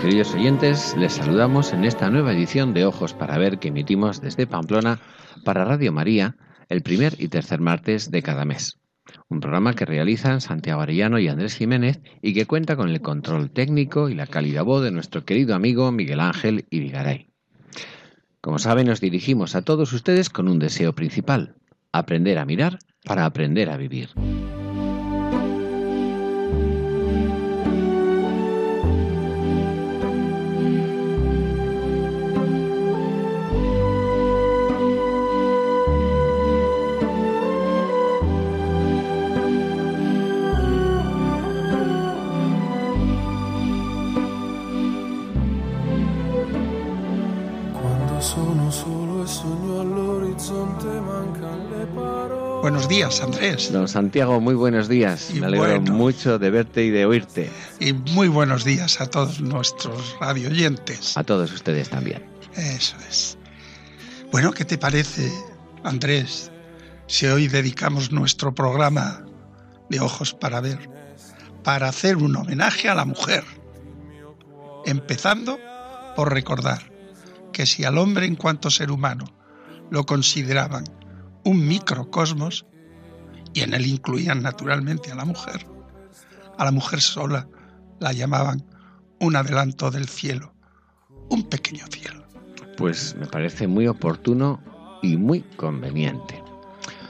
[0.00, 0.96] Queridos oyentes.
[0.96, 4.98] Les saludamos en esta nueva edición de Ojos para Ver que emitimos desde Pamplona
[5.44, 6.36] para Radio María
[6.70, 8.78] el primer y tercer martes de cada mes.
[9.28, 13.50] Un programa que realizan Santiago Arellano y Andrés Jiménez y que cuenta con el control
[13.50, 17.28] técnico y la cálida voz de nuestro querido amigo Miguel Ángel Irigaray.
[18.40, 21.56] Como saben, nos dirigimos a todos ustedes con un deseo principal,
[21.92, 24.08] aprender a mirar para aprender a vivir.
[52.60, 53.72] Buenos días, Andrés.
[53.72, 55.30] Don Santiago, muy buenos días.
[55.32, 57.50] Me alegro mucho de verte y de oírte.
[57.78, 61.16] Y muy buenos días a todos nuestros radio oyentes.
[61.16, 62.22] A todos ustedes también.
[62.56, 63.38] Eso es.
[64.30, 65.32] Bueno, ¿qué te parece,
[65.84, 66.52] Andrés,
[67.06, 69.24] si hoy dedicamos nuestro programa
[69.88, 70.90] de Ojos para Ver
[71.64, 73.42] para hacer un homenaje a la mujer?
[74.84, 75.58] Empezando
[76.14, 76.92] por recordar
[77.54, 79.24] que si al hombre en cuanto ser humano
[79.90, 80.84] lo consideraban
[81.44, 82.66] un microcosmos
[83.52, 85.66] y en él incluían naturalmente a la mujer.
[86.58, 87.48] A la mujer sola
[87.98, 88.64] la llamaban
[89.20, 90.52] un adelanto del cielo,
[91.28, 92.24] un pequeño cielo.
[92.76, 94.60] Pues me parece muy oportuno
[95.02, 96.42] y muy conveniente,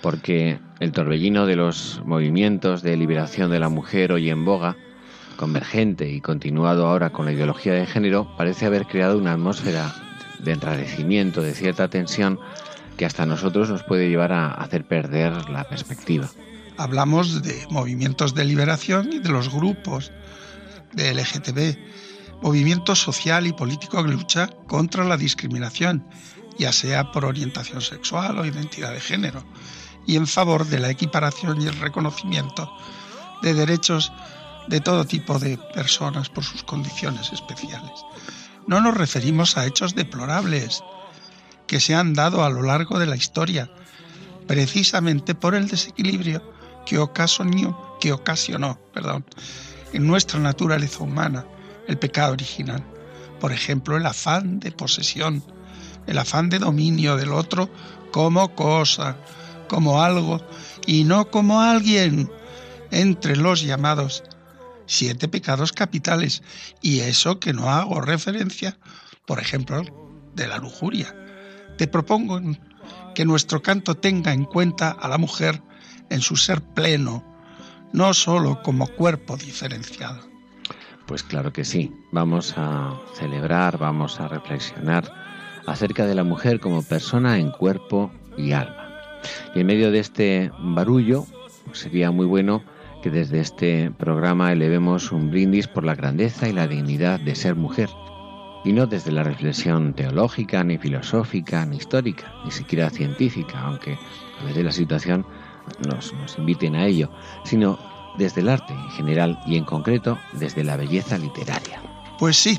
[0.03, 4.77] porque el torbellino de los movimientos de liberación de la mujer hoy en boga,
[5.37, 9.95] convergente y continuado ahora con la ideología de género, parece haber creado una atmósfera
[10.41, 12.39] de enrarecimiento, de cierta tensión
[12.97, 16.29] que hasta nosotros nos puede llevar a hacer perder la perspectiva.
[16.77, 20.13] Hablamos de movimientos de liberación y de los grupos
[20.93, 21.79] de LGTB,
[22.43, 26.07] movimiento social y político que lucha contra la discriminación,
[26.59, 29.45] ya sea por orientación sexual o identidad de género,
[30.07, 32.71] y en favor de la equiparación y el reconocimiento
[33.43, 34.13] de derechos
[34.69, 38.05] de todo tipo de personas por sus condiciones especiales.
[38.67, 40.83] No nos referimos a hechos deplorables,
[41.71, 43.71] que se han dado a lo largo de la historia,
[44.49, 46.43] precisamente por el desequilibrio
[46.85, 49.25] que ocasionó, que ocasionó perdón,
[49.93, 51.47] en nuestra naturaleza humana
[51.87, 52.85] el pecado original.
[53.39, 55.45] Por ejemplo, el afán de posesión,
[56.09, 57.71] el afán de dominio del otro
[58.11, 59.17] como cosa,
[59.69, 60.45] como algo
[60.89, 62.33] y no como alguien
[62.91, 64.25] entre los llamados
[64.87, 66.43] siete pecados capitales.
[66.83, 68.77] Y eso que no hago referencia,
[69.25, 69.85] por ejemplo,
[70.35, 71.15] de la lujuria,
[71.81, 72.39] te propongo
[73.15, 75.63] que nuestro canto tenga en cuenta a la mujer
[76.11, 77.25] en su ser pleno,
[77.95, 80.21] no solo como cuerpo diferenciado.
[81.07, 85.11] Pues claro que sí, vamos a celebrar, vamos a reflexionar
[85.67, 88.99] acerca de la mujer como persona en cuerpo y alma.
[89.55, 91.25] Y en medio de este barullo,
[91.73, 92.63] sería muy bueno
[93.03, 97.55] que desde este programa elevemos un brindis por la grandeza y la dignidad de ser
[97.55, 97.89] mujer
[98.65, 103.99] y no desde la reflexión teológica, ni filosófica, ni histórica, ni siquiera científica, aunque
[104.41, 105.27] a veces la situación
[105.87, 107.11] nos, nos inviten a ello,
[107.45, 107.79] sino
[108.19, 111.81] desde el arte en general y en concreto desde la belleza literaria.
[112.19, 112.59] Pues sí,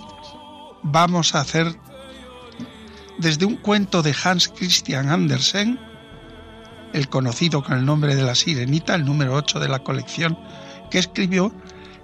[0.82, 1.76] vamos a hacer
[3.20, 5.80] desde un cuento de Hans Christian Andersen,
[6.94, 10.38] el conocido con el nombre de la Sirenita, el número 8 de la colección,
[10.90, 11.54] que escribió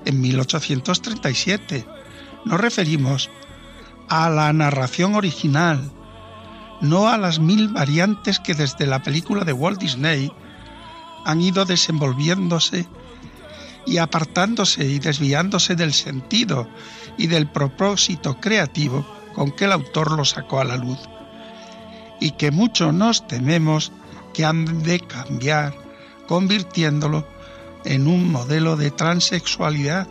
[0.06, 1.86] en 1837.
[2.46, 3.30] Nos referimos
[4.10, 5.92] a la narración original,
[6.82, 10.32] no a las mil variantes que desde la película de Walt Disney
[11.26, 12.88] han ido desenvolviéndose
[13.86, 16.68] y apartándose y desviándose del sentido
[17.18, 21.00] y del propósito creativo con que el autor lo sacó a la luz,
[22.20, 23.92] y que mucho nos tememos
[24.34, 25.74] que han de cambiar,
[26.28, 27.28] convirtiéndolo
[27.86, 30.08] en un modelo de transexualidad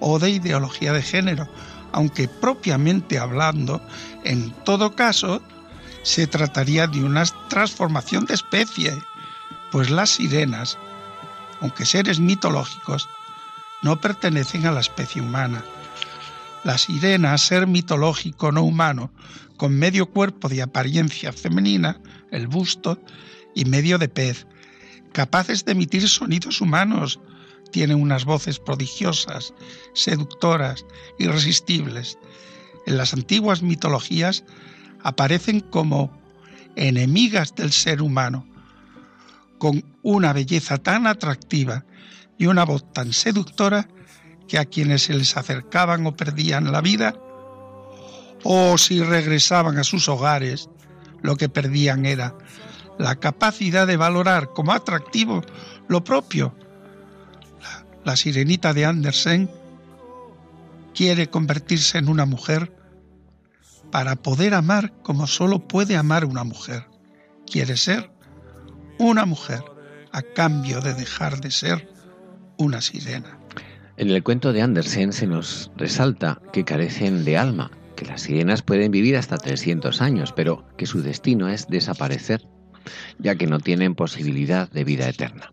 [0.00, 1.48] o de ideología de género,
[1.94, 3.80] aunque propiamente hablando,
[4.24, 5.40] en todo caso,
[6.02, 8.92] se trataría de una transformación de especie,
[9.70, 10.76] pues las sirenas,
[11.60, 13.08] aunque seres mitológicos,
[13.82, 15.64] no pertenecen a la especie humana.
[16.64, 19.12] La sirena, ser mitológico no humano,
[19.56, 22.00] con medio cuerpo de apariencia femenina,
[22.32, 22.98] el busto,
[23.54, 24.48] y medio de pez,
[25.12, 27.20] capaces de emitir sonidos humanos,
[27.74, 29.52] tienen unas voces prodigiosas,
[29.94, 30.86] seductoras,
[31.18, 32.18] irresistibles.
[32.86, 34.44] En las antiguas mitologías
[35.02, 36.16] aparecen como
[36.76, 38.46] enemigas del ser humano,
[39.58, 41.84] con una belleza tan atractiva
[42.38, 43.88] y una voz tan seductora
[44.46, 47.16] que a quienes se les acercaban o perdían la vida,
[48.44, 50.70] o si regresaban a sus hogares,
[51.22, 52.38] lo que perdían era
[53.00, 55.42] la capacidad de valorar como atractivo
[55.88, 56.54] lo propio.
[58.04, 59.50] La, sirenita de Andersen
[60.94, 62.72] quiere convertirse en una mujer
[63.90, 66.86] para poder amar como solo puede amar una mujer.
[67.50, 68.10] Quiere ser
[68.98, 69.62] una mujer
[70.12, 71.88] a cambio de dejar de ser
[72.56, 73.38] una sirena.
[73.96, 78.62] En el cuento de Andersen se nos resalta que carecen de alma, que las sirenas
[78.62, 82.46] pueden vivir hasta 300 años, pero que su destino es desaparecer,
[83.18, 85.52] ya que no tienen posibilidad de vida eterna.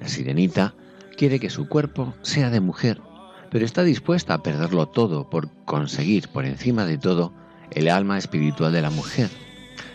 [0.00, 0.74] La sirenita
[1.16, 3.00] quiere que su cuerpo sea de mujer,
[3.50, 7.32] pero está dispuesta a perderlo todo por conseguir, por encima de todo,
[7.70, 9.30] el alma espiritual de la mujer.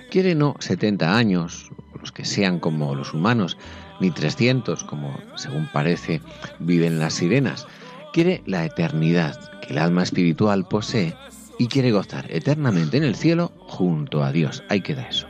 [0.10, 3.58] Quiere no 70 años, los que sean como los humanos,
[4.00, 6.22] ni 300, como según parece
[6.60, 7.68] viven las sirenas.
[8.12, 11.16] Quiere la eternidad que el alma espiritual posee
[11.58, 14.64] y quiere gozar eternamente en el cielo junto a Dios.
[14.68, 15.28] Ahí queda eso.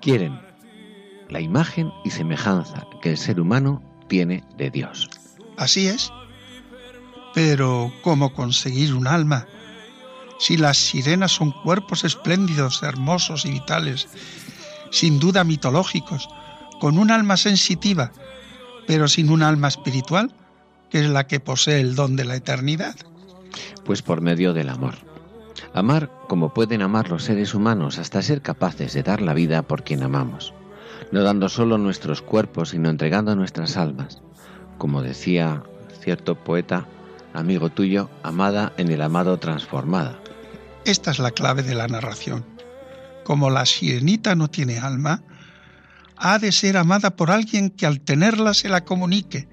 [0.00, 0.38] Quieren
[1.28, 5.08] la imagen y semejanza que el ser humano tiene de Dios.
[5.56, 6.12] Así es.
[7.34, 9.46] Pero ¿cómo conseguir un alma?
[10.38, 14.08] Si las sirenas son cuerpos espléndidos, hermosos y vitales,
[14.90, 16.28] sin duda mitológicos,
[16.80, 18.12] con un alma sensitiva,
[18.86, 20.32] pero sin un alma espiritual,
[20.90, 22.94] que es la que posee el don de la eternidad?
[23.84, 24.94] Pues por medio del amor.
[25.74, 29.84] Amar como pueden amar los seres humanos hasta ser capaces de dar la vida por
[29.84, 30.54] quien amamos,
[31.12, 34.22] no dando solo nuestros cuerpos, sino entregando nuestras almas.
[34.78, 35.62] Como decía
[36.00, 36.86] cierto poeta,
[37.32, 40.18] amigo tuyo, amada en el amado transformada.
[40.84, 42.44] Esta es la clave de la narración.
[43.24, 45.22] Como la sirenita no tiene alma,
[46.16, 49.48] ha de ser amada por alguien que al tenerla se la comunique,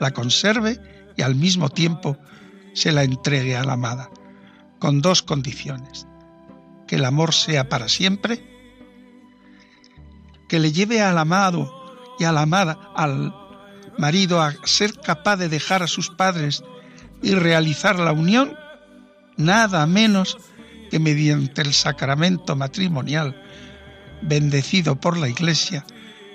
[0.00, 0.80] la conserve
[1.16, 2.18] y al mismo tiempo
[2.74, 4.10] se la entregue a la amada,
[4.78, 6.06] con dos condiciones.
[6.86, 8.53] Que el amor sea para siempre,
[10.48, 11.72] que le lleve al amado
[12.18, 13.34] y a la amada, al
[13.98, 16.62] marido, a ser capaz de dejar a sus padres
[17.22, 18.56] y realizar la unión,
[19.36, 20.38] nada menos
[20.90, 23.40] que mediante el sacramento matrimonial
[24.22, 25.84] bendecido por la Iglesia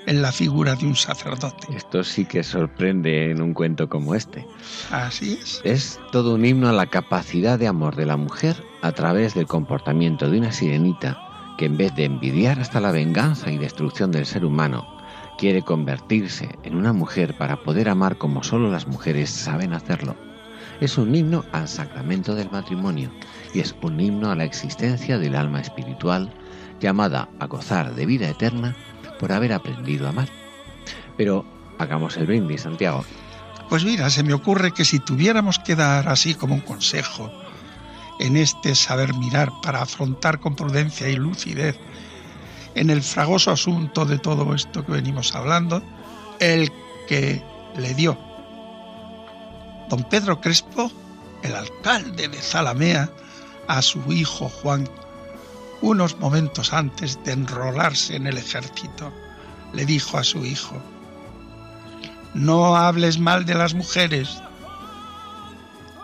[0.06, 1.68] en la figura de un sacerdote.
[1.76, 4.46] Esto sí que sorprende en un cuento como este.
[4.92, 5.62] Así es.
[5.64, 9.46] Es todo un himno a la capacidad de amor de la mujer a través del
[9.46, 11.29] comportamiento de una sirenita
[11.60, 14.88] que en vez de envidiar hasta la venganza y destrucción del ser humano,
[15.38, 20.16] quiere convertirse en una mujer para poder amar como solo las mujeres saben hacerlo.
[20.80, 23.12] Es un himno al sacramento del matrimonio
[23.54, 26.34] y es un himno a la existencia del alma espiritual
[26.80, 28.74] llamada a gozar de vida eterna
[29.20, 30.30] por haber aprendido a amar.
[31.18, 31.44] Pero
[31.78, 33.04] hagamos el brindis, Santiago.
[33.68, 37.30] Pues mira, se me ocurre que si tuviéramos que dar así como un consejo
[38.20, 41.78] en este saber mirar para afrontar con prudencia y lucidez
[42.76, 45.82] en el fragoso asunto de todo esto que venimos hablando,
[46.40, 46.72] el
[47.08, 47.42] que
[47.78, 48.18] le dio
[49.90, 50.92] don Pedro Crespo,
[51.42, 53.10] el alcalde de Zalamea,
[53.68, 54.88] a su hijo Juan
[55.82, 59.14] unos momentos antes de enrolarse en el ejército,
[59.74, 60.76] le dijo a su hijo,
[62.34, 64.42] no hables mal de las mujeres.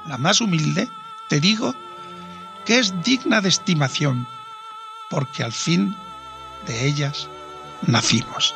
[0.07, 0.87] La más humilde,
[1.29, 1.73] te digo,
[2.65, 4.27] que es digna de estimación,
[5.09, 5.95] porque al fin
[6.67, 7.29] de ellas
[7.85, 8.55] nacimos.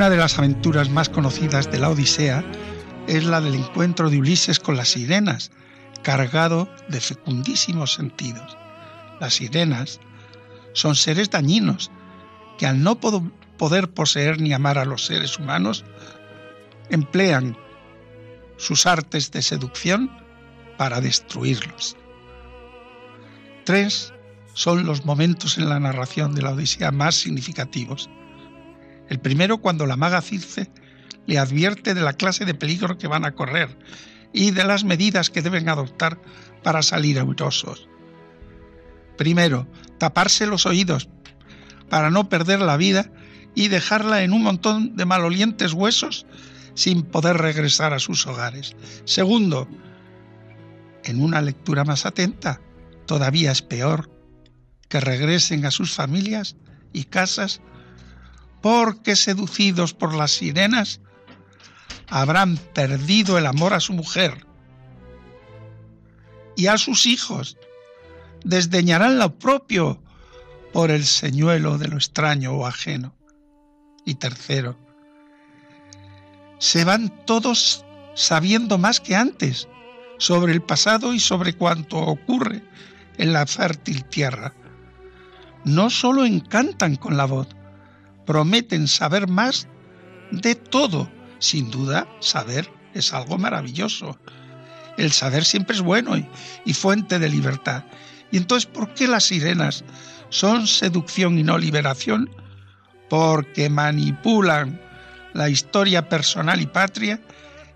[0.00, 2.42] Una de las aventuras más conocidas de la Odisea
[3.06, 5.50] es la del encuentro de Ulises con las sirenas,
[6.02, 8.56] cargado de fecundísimos sentidos.
[9.20, 10.00] Las sirenas
[10.72, 11.90] son seres dañinos
[12.56, 15.84] que al no poder poseer ni amar a los seres humanos,
[16.88, 17.58] emplean
[18.56, 20.10] sus artes de seducción
[20.78, 21.94] para destruirlos.
[23.66, 24.14] Tres
[24.54, 28.08] son los momentos en la narración de la Odisea más significativos.
[29.10, 30.70] El primero cuando la maga Circe
[31.26, 33.76] le advierte de la clase de peligro que van a correr
[34.32, 36.18] y de las medidas que deben adoptar
[36.62, 37.88] para salir airosos.
[39.18, 39.66] Primero,
[39.98, 41.08] taparse los oídos
[41.90, 43.10] para no perder la vida
[43.54, 46.24] y dejarla en un montón de malolientes huesos
[46.74, 48.76] sin poder regresar a sus hogares.
[49.04, 49.68] Segundo,
[51.02, 52.60] en una lectura más atenta,
[53.06, 54.08] todavía es peor
[54.88, 56.56] que regresen a sus familias
[56.92, 57.60] y casas
[58.60, 61.00] porque seducidos por las sirenas
[62.08, 64.46] habrán perdido el amor a su mujer
[66.56, 67.56] y a sus hijos,
[68.44, 70.02] desdeñarán lo propio
[70.72, 73.14] por el señuelo de lo extraño o ajeno.
[74.04, 74.78] Y tercero,
[76.58, 79.68] se van todos sabiendo más que antes
[80.18, 82.62] sobre el pasado y sobre cuanto ocurre
[83.16, 84.52] en la fértil tierra.
[85.64, 87.48] No solo encantan con la voz,
[88.30, 89.66] prometen saber más
[90.30, 91.10] de todo.
[91.40, 94.20] Sin duda, saber es algo maravilloso.
[94.96, 97.82] El saber siempre es bueno y, fuente de libertad.
[98.30, 99.82] Y entonces, ¿por qué las sirenas
[100.28, 102.30] son seducción y no liberación?
[103.08, 104.80] Porque manipulan
[105.32, 107.20] la historia personal y patria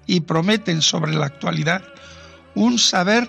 [0.06, 1.82] y prometen sobre la actualidad
[2.54, 3.28] un saber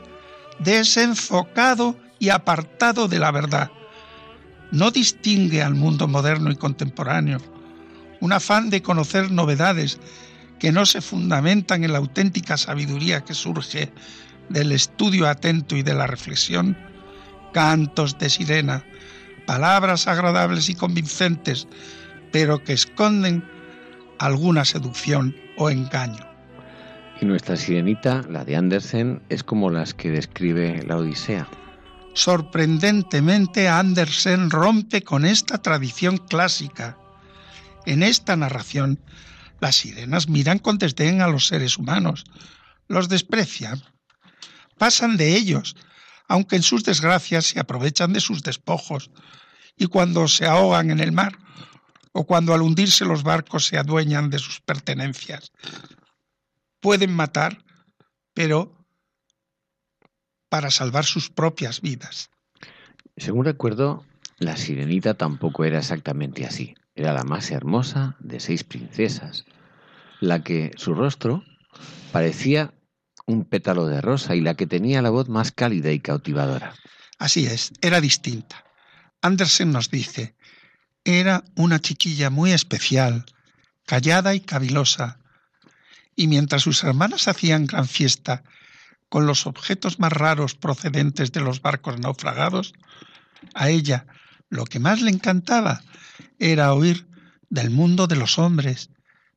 [0.60, 3.72] desenfocado y apartado de la verdad.
[4.72, 7.40] No distingue al mundo moderno y contemporáneo,
[8.20, 10.00] un afán de conocer novedades
[10.60, 13.92] que no se fundamentan en la auténtica sabiduría que surge
[14.50, 16.78] del estudio atento y de la reflexión,
[17.54, 18.84] cantos de sirena,
[19.46, 21.68] palabras agradables y convincentes,
[22.32, 23.44] pero que esconden
[24.20, 26.26] alguna seducción o engaño.
[27.22, 31.48] Y nuestra sirenita, la de Andersen, es como las que describe la Odisea.
[32.16, 36.98] Sorprendentemente, Andersen rompe con esta tradición clásica.
[37.86, 39.02] En esta narración,
[39.60, 42.24] las sirenas miran con desdén a los seres humanos,
[42.88, 43.84] los desprecian,
[44.78, 45.76] pasan de ellos,
[46.30, 49.12] aunque en sus desgracias se aprovechan de sus despojos,
[49.76, 51.38] y cuando se ahogan en el mar
[52.14, 55.52] o cuando al hundirse los barcos se adueñan de sus pertenencias.
[56.80, 57.66] Pueden matar,
[58.34, 58.75] pero
[60.50, 62.30] para salvar sus propias vidas.
[63.18, 64.06] Según recuerdo,
[64.38, 66.76] la sirenita tampoco era exactamente así.
[66.96, 69.46] Era la más hermosa de seis princesas,
[70.20, 71.44] la que su rostro
[72.12, 72.74] parecía
[73.26, 76.74] un pétalo de rosa y la que tenía la voz más cálida y cautivadora.
[77.18, 78.64] Así es, era distinta.
[79.22, 80.36] Andersen nos dice,
[81.04, 83.26] era una chiquilla muy especial,
[83.86, 85.20] callada y cavilosa,
[86.16, 88.44] y mientras sus hermanas hacían gran fiesta
[89.16, 92.74] con los objetos más raros procedentes de los barcos naufragados,
[93.54, 94.08] a ella
[94.50, 95.84] lo que más le encantaba
[96.38, 97.08] era oír
[97.50, 98.90] del mundo de los hombres,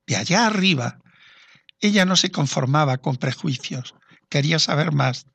[0.05, 0.99] de allá arriba.
[1.79, 3.95] Ella no se conformaba con prejuicios,
[4.29, 5.27] quería saber más.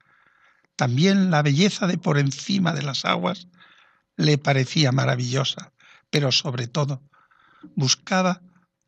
[0.75, 3.47] También la belleza de por encima de las aguas
[4.17, 5.71] le parecía maravillosa
[6.09, 7.01] pero sobre todo
[7.75, 8.41] buscaba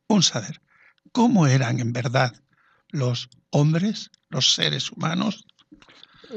[0.09, 0.62] un saber
[1.13, 2.43] cómo eran en verdad
[2.92, 5.46] los hombres, los seres humanos.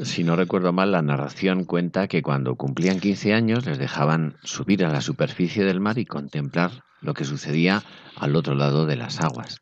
[0.03, 4.85] Si no recuerdo mal, la narración cuenta que cuando cumplían 15 años les dejaban subir
[4.85, 7.83] a la superficie del mar y contemplar lo que sucedía
[8.17, 9.61] al otro lado de las aguas.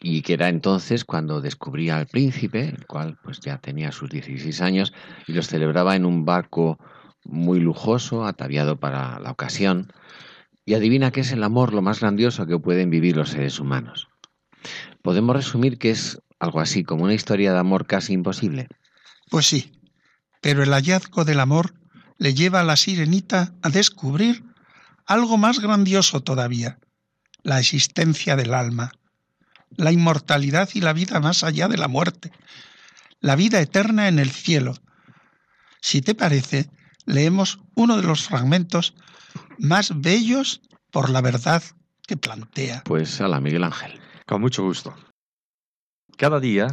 [0.00, 4.60] Y que era entonces cuando descubría al príncipe, el cual pues ya tenía sus 16
[4.60, 4.92] años,
[5.26, 6.78] y los celebraba en un barco
[7.24, 9.92] muy lujoso, ataviado para la ocasión,
[10.64, 14.08] y adivina que es el amor lo más grandioso que pueden vivir los seres humanos.
[15.02, 18.68] Podemos resumir que es algo así como una historia de amor casi imposible.
[19.30, 19.72] Pues sí,
[20.40, 21.74] pero el hallazgo del amor
[22.18, 24.44] le lleva a la sirenita a descubrir
[25.06, 26.78] algo más grandioso todavía,
[27.42, 28.92] la existencia del alma,
[29.76, 32.32] la inmortalidad y la vida más allá de la muerte,
[33.20, 34.74] la vida eterna en el cielo.
[35.80, 36.68] Si te parece,
[37.06, 38.94] leemos uno de los fragmentos
[39.58, 41.62] más bellos por la verdad
[42.06, 42.82] que plantea.
[42.84, 44.01] Pues a la Miguel Ángel.
[44.26, 44.94] Con mucho gusto.
[46.16, 46.66] Cada día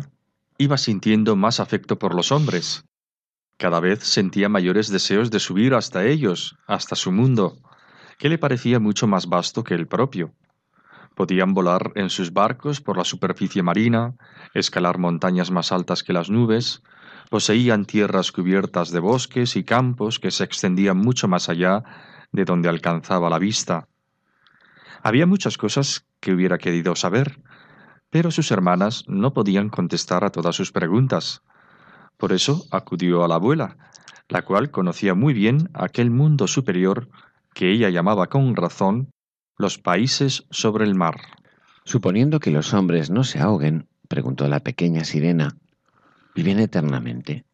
[0.58, 2.84] iba sintiendo más afecto por los hombres.
[3.58, 7.58] Cada vez sentía mayores deseos de subir hasta ellos, hasta su mundo,
[8.18, 10.34] que le parecía mucho más vasto que el propio.
[11.15, 14.15] Podían volar en sus barcos por la superficie marina,
[14.53, 16.82] escalar montañas más altas que las nubes,
[17.29, 21.84] poseían tierras cubiertas de bosques y campos que se extendían mucho más allá
[22.32, 23.88] de donde alcanzaba la vista.
[25.03, 27.39] Había muchas cosas que hubiera querido saber,
[28.09, 31.43] pero sus hermanas no podían contestar a todas sus preguntas.
[32.17, 33.77] Por eso acudió a la abuela,
[34.27, 37.09] la cual conocía muy bien aquel mundo superior
[37.53, 39.11] que ella llamaba con razón
[39.57, 41.15] los países sobre el mar.
[41.83, 45.57] Suponiendo que los hombres no se ahoguen, preguntó la pequeña sirena,
[46.35, 47.45] viven eternamente.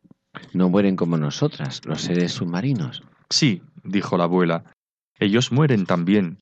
[0.53, 3.03] ¿No mueren como nosotras, los seres submarinos?
[3.29, 4.65] Sí, dijo la abuela,
[5.19, 6.39] ellos mueren también,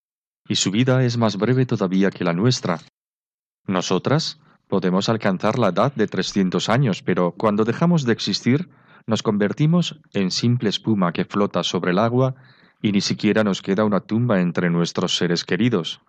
[0.47, 2.79] y su vida es más breve todavía que la nuestra.
[3.65, 8.69] Nosotras podemos alcanzar la edad de trescientos años, pero cuando dejamos de existir,
[9.05, 12.35] nos convertimos en simple espuma que flota sobre el agua
[12.81, 16.01] y ni siquiera nos queda una tumba entre nuestros seres queridos.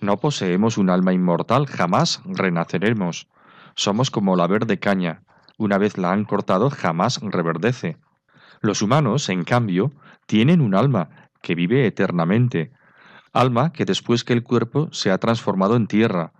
[0.00, 3.28] No poseemos un alma inmortal, jamás renaceremos.
[3.74, 5.22] Somos como la verde caña,
[5.58, 7.98] una vez la han cortado jamás reverdece.
[8.62, 9.92] Los humanos, en cambio,
[10.26, 12.72] tienen un alma que vive eternamente,
[13.32, 16.32] alma que después que el cuerpo se ha transformado en tierra,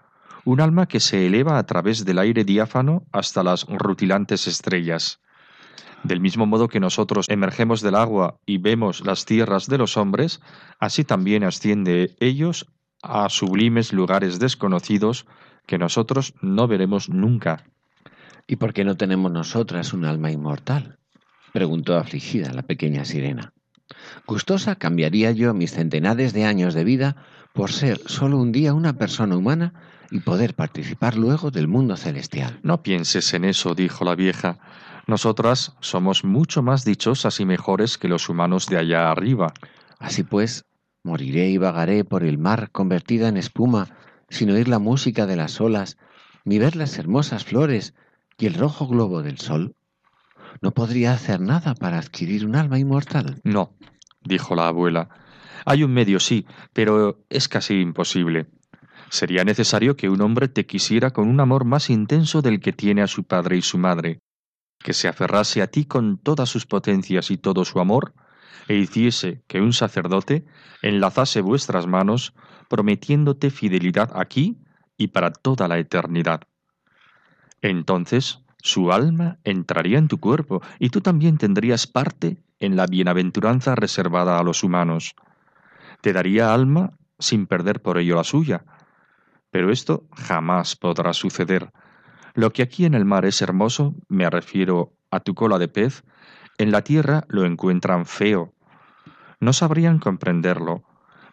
[0.44, 5.20] un alma que se eleva a través del aire diáfano hasta las rutilantes estrellas.
[6.02, 10.40] Del mismo modo que nosotros emergemos del agua y vemos las tierras de los hombres,
[10.78, 12.66] así también asciende ellos
[13.02, 15.26] a sublimes lugares desconocidos
[15.66, 17.64] que nosotros no veremos nunca.
[18.46, 20.98] ¿Y por qué no tenemos nosotras un alma inmortal?
[21.52, 23.52] preguntó afligida la pequeña sirena.
[24.26, 27.16] Gustosa cambiaría yo mis centenares de años de vida
[27.52, 29.72] por ser solo un día una persona humana
[30.10, 32.58] y poder participar luego del mundo celestial.
[32.62, 34.58] No pienses en eso, dijo la vieja.
[35.06, 39.52] Nosotras somos mucho más dichosas y mejores que los humanos de allá arriba.
[39.98, 40.64] Así pues,
[41.02, 43.88] moriré y vagaré por el mar convertida en espuma,
[44.28, 45.96] sin oír la música de las olas,
[46.44, 47.94] ni ver las hermosas flores
[48.38, 49.74] y el rojo globo del sol.
[50.60, 53.40] ¿No podría hacer nada para adquirir un alma inmortal?
[53.44, 53.76] No,
[54.22, 55.08] dijo la abuela.
[55.64, 58.46] Hay un medio, sí, pero es casi imposible.
[59.10, 63.02] Sería necesario que un hombre te quisiera con un amor más intenso del que tiene
[63.02, 64.20] a su padre y su madre,
[64.78, 68.14] que se aferrase a ti con todas sus potencias y todo su amor,
[68.68, 70.46] e hiciese que un sacerdote
[70.82, 72.34] enlazase vuestras manos,
[72.68, 74.58] prometiéndote fidelidad aquí
[74.96, 76.42] y para toda la eternidad.
[77.62, 83.74] Entonces su alma entraría en tu cuerpo y tú también tendrías parte en la bienaventuranza
[83.74, 85.14] reservada a los humanos.
[86.00, 88.64] Te daría alma sin perder por ello la suya.
[89.50, 91.72] Pero esto jamás podrá suceder.
[92.34, 96.04] Lo que aquí en el mar es hermoso, me refiero a tu cola de pez,
[96.58, 98.52] en la tierra lo encuentran feo.
[99.40, 100.84] No sabrían comprenderlo.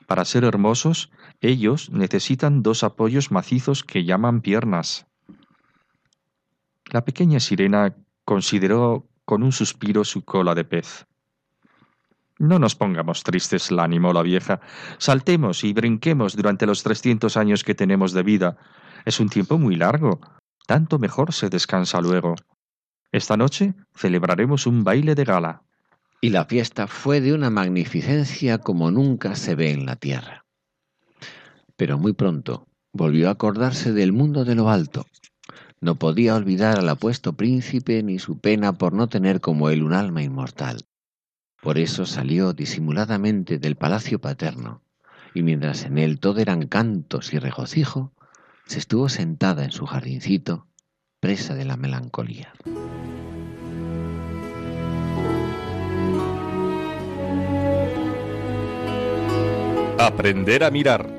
[0.08, 1.12] Para ser hermosos,
[1.42, 5.07] ellos necesitan dos apoyos macizos que llaman piernas.
[6.90, 11.06] La pequeña sirena consideró con un suspiro su cola de pez.
[12.40, 14.62] No nos pongamos tristes, la animó la vieja.
[15.00, 18.58] Saltemos y brinquemos durante los trescientos años que tenemos de vida.
[19.06, 20.22] Es un tiempo muy largo.
[20.68, 22.36] Tanto mejor se descansa luego.
[23.12, 25.64] Esta noche celebraremos un baile de gala.
[26.22, 30.46] Y la fiesta fue de una magnificencia como nunca se ve en la tierra.
[31.76, 35.06] Pero muy pronto volvió a acordarse del mundo de lo alto,
[35.80, 39.94] no podía olvidar al apuesto príncipe ni su pena por no tener como él un
[39.94, 40.86] alma inmortal.
[41.62, 44.82] Por eso salió disimuladamente del palacio paterno,
[45.34, 48.14] y mientras en él todo eran cantos y regocijo,
[48.66, 50.68] se estuvo sentada en su jardincito,
[51.20, 52.54] presa de la melancolía.
[60.00, 61.10] Aprender a mirar.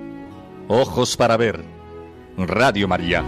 [0.69, 1.65] Ojos para ver.
[2.37, 3.25] Radio María.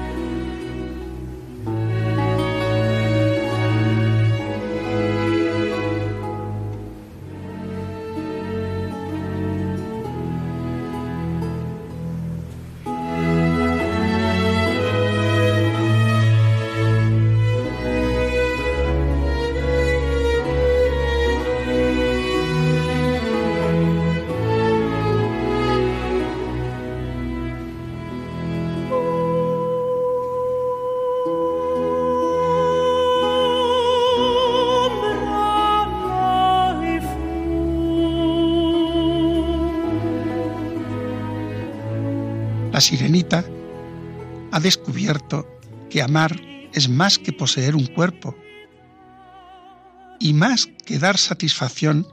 [46.03, 46.41] Amar
[46.73, 48.37] es más que poseer un cuerpo
[50.19, 52.07] y más que dar satisfacción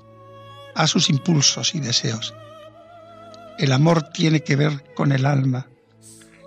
[0.75, 2.33] a sus impulsos y deseos.
[3.59, 5.67] El amor tiene que ver con el alma,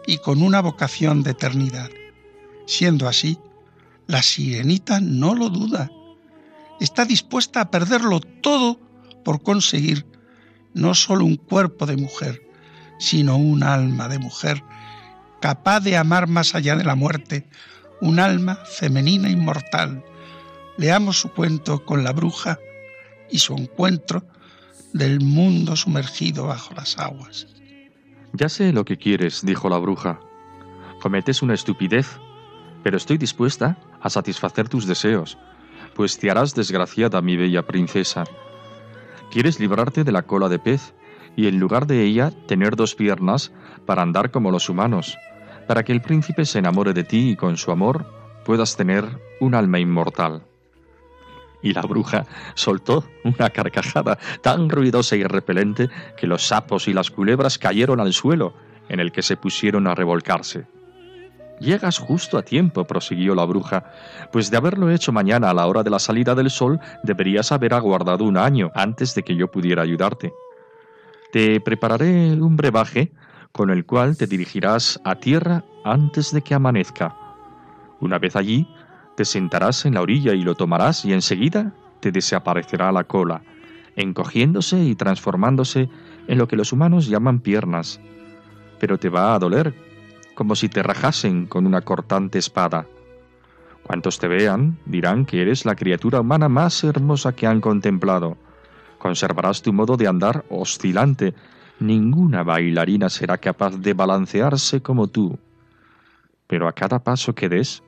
[0.06, 1.88] y con una vocación de eternidad.
[2.66, 3.38] Siendo así,
[4.06, 5.90] la sirenita no lo duda.
[6.80, 8.80] Está dispuesta a perderlo todo
[9.24, 10.06] por conseguir
[10.74, 12.42] no solo un cuerpo de mujer,
[12.98, 14.64] sino un alma de mujer
[15.40, 17.46] capaz de amar más allá de la muerte,
[18.00, 20.04] un alma femenina inmortal.
[20.76, 22.58] Leamos su cuento con la bruja
[23.30, 24.24] y su encuentro
[24.92, 27.46] del mundo sumergido bajo las aguas.
[28.32, 30.20] Ya sé lo que quieres, dijo la bruja.
[31.00, 32.18] Cometes una estupidez,
[32.82, 35.38] pero estoy dispuesta a satisfacer tus deseos,
[35.94, 38.24] pues te harás desgraciada, mi bella princesa.
[39.30, 40.94] Quieres librarte de la cola de pez
[41.36, 43.52] y en lugar de ella tener dos piernas
[43.86, 45.18] para andar como los humanos,
[45.70, 48.04] para que el príncipe se enamore de ti y con su amor
[48.44, 49.04] puedas tener
[49.38, 50.42] un alma inmortal.
[51.62, 57.12] Y la bruja soltó una carcajada tan ruidosa y repelente que los sapos y las
[57.12, 58.52] culebras cayeron al suelo,
[58.88, 60.66] en el que se pusieron a revolcarse.
[61.60, 63.92] Llegas justo a tiempo, prosiguió la bruja,
[64.32, 67.74] pues de haberlo hecho mañana a la hora de la salida del sol, deberías haber
[67.74, 70.32] aguardado un año antes de que yo pudiera ayudarte.
[71.30, 73.12] Te prepararé un brebaje
[73.52, 77.16] con el cual te dirigirás a tierra antes de que amanezca.
[78.00, 78.68] Una vez allí,
[79.16, 83.42] te sentarás en la orilla y lo tomarás y enseguida te desaparecerá la cola,
[83.96, 85.88] encogiéndose y transformándose
[86.26, 88.00] en lo que los humanos llaman piernas.
[88.78, 89.74] Pero te va a doler
[90.34, 92.86] como si te rajasen con una cortante espada.
[93.82, 98.38] Cuantos te vean dirán que eres la criatura humana más hermosa que han contemplado.
[98.98, 101.34] Conservarás tu modo de andar oscilante.
[101.80, 105.38] Ninguna bailarina será capaz de balancearse como tú.
[106.46, 107.82] Pero a cada paso que des,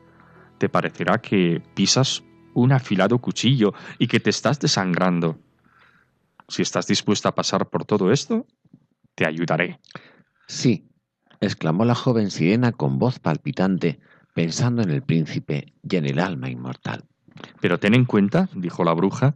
[0.59, 2.23] te parecerá que pisas
[2.55, 5.39] un afilado cuchillo y que te estás desangrando.
[6.49, 8.47] Si estás dispuesta a pasar por todo esto,
[9.15, 9.79] te ayudaré.
[10.47, 10.89] Sí,
[11.41, 14.01] exclamó la joven sirena con voz palpitante,
[14.35, 17.05] pensando en el príncipe y en el alma inmortal.
[17.61, 19.35] Pero ten en cuenta, dijo la bruja,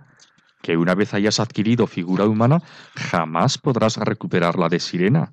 [0.67, 2.61] que una vez hayas adquirido figura humana,
[2.97, 5.33] jamás podrás recuperarla de sirena.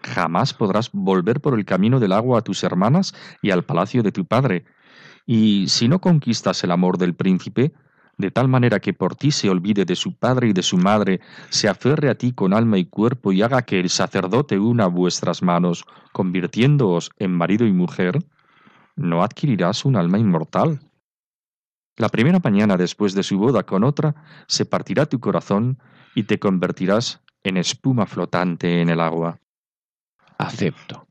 [0.00, 4.12] Jamás podrás volver por el camino del agua a tus hermanas y al palacio de
[4.12, 4.64] tu padre.
[5.26, 7.72] Y si no conquistas el amor del príncipe,
[8.16, 11.18] de tal manera que por ti se olvide de su padre y de su madre,
[11.48, 15.42] se aferre a ti con alma y cuerpo y haga que el sacerdote una vuestras
[15.42, 18.20] manos, convirtiéndoos en marido y mujer,
[18.94, 20.78] no adquirirás un alma inmortal.
[21.96, 24.14] La primera mañana después de su boda con otra,
[24.46, 25.78] se partirá tu corazón
[26.14, 29.40] y te convertirás en espuma flotante en el agua.
[30.38, 31.06] Acepto,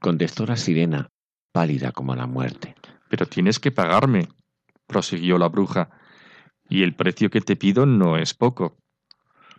[0.00, 1.08] contestó la sirena,
[1.52, 2.74] pálida como la muerte.
[3.08, 4.28] Pero tienes que pagarme,
[4.86, 5.90] prosiguió la bruja,
[6.68, 8.76] y el precio que te pido no es poco.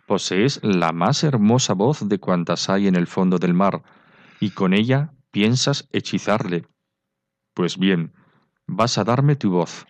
[0.06, 3.82] Posees la más hermosa voz de cuantas hay en el fondo del mar,
[4.40, 6.66] y con ella piensas hechizarle.
[7.54, 8.12] Pues bien,
[8.66, 9.86] vas a darme tu voz.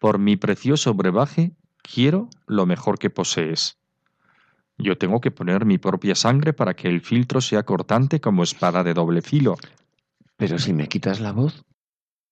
[0.00, 3.78] Por mi precioso brebaje quiero lo mejor que posees.
[4.78, 8.82] Yo tengo que poner mi propia sangre para que el filtro sea cortante como espada
[8.82, 9.56] de doble filo.
[10.38, 11.66] Pero si me quitas la voz,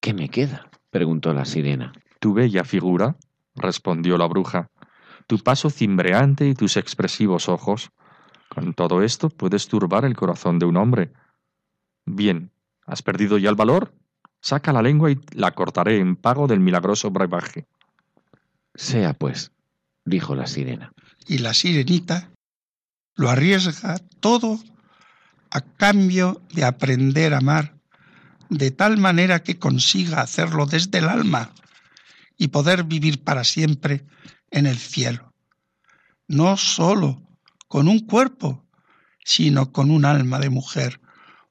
[0.01, 0.71] ¿qué me queda?
[0.91, 1.93] preguntó la sirena.
[2.21, 3.17] Tu bella figura,
[3.55, 4.71] respondió la bruja,
[5.27, 7.91] tu paso cimbreante y tus expresivos ojos.
[8.49, 11.13] Con todo esto puedes turbar el corazón de un hombre.
[12.07, 12.51] Bien,
[12.87, 13.93] ¿has perdido ya el valor?
[14.41, 17.67] Saca la lengua y la cortaré en pago del milagroso brebaje.
[18.75, 19.53] Sea pues,
[20.05, 20.93] dijo la sirena.
[21.27, 22.31] Y la sirenita
[23.17, 24.59] lo arriesga todo
[25.51, 27.75] a cambio de aprender a amar,
[28.49, 31.51] de tal manera que consiga hacerlo desde el alma
[32.37, 34.07] y poder vivir para siempre
[34.51, 35.33] en el cielo.
[36.29, 37.23] No solo
[37.67, 38.65] con un cuerpo,
[39.25, 41.01] sino con un alma de mujer,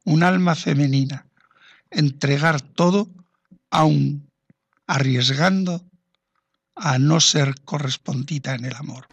[0.06, 1.27] un alma femenina.
[1.92, 3.10] Entregar todo,
[3.70, 4.30] aun
[4.86, 5.84] arriesgando
[6.76, 9.08] a no ser correspondida en el amor.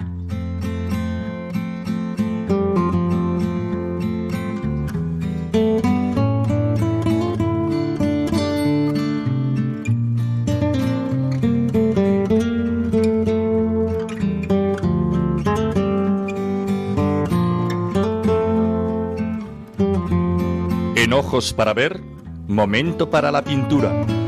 [21.14, 22.00] ojos para ver,
[22.48, 24.23] momento para la pintura.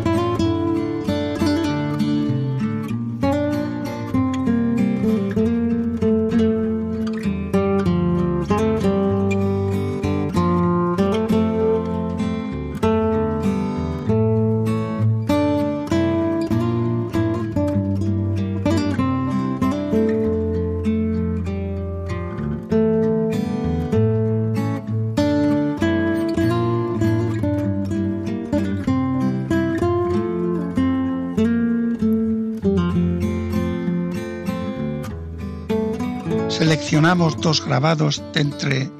[37.46, 38.90] Grabados de entre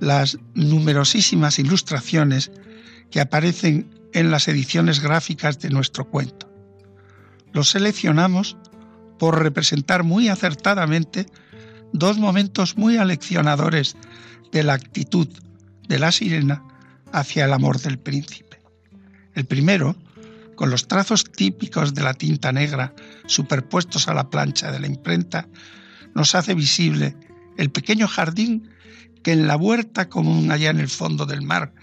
[0.00, 2.50] las numerosísimas ilustraciones
[3.10, 6.52] que aparecen en las ediciones gráficas de nuestro cuento.
[7.54, 8.58] Los seleccionamos
[9.18, 11.26] por representar muy acertadamente
[11.92, 13.96] dos momentos muy aleccionadores
[14.52, 15.28] de la actitud
[15.88, 16.62] de la sirena
[17.12, 18.60] hacia el amor del príncipe.
[19.34, 19.96] El primero,
[20.54, 25.48] con los trazos típicos de la tinta negra superpuestos a la plancha de la imprenta,
[26.14, 27.16] nos hace visible
[27.60, 28.70] el pequeño jardín
[29.22, 31.74] que en la huerta común allá en el fondo del mar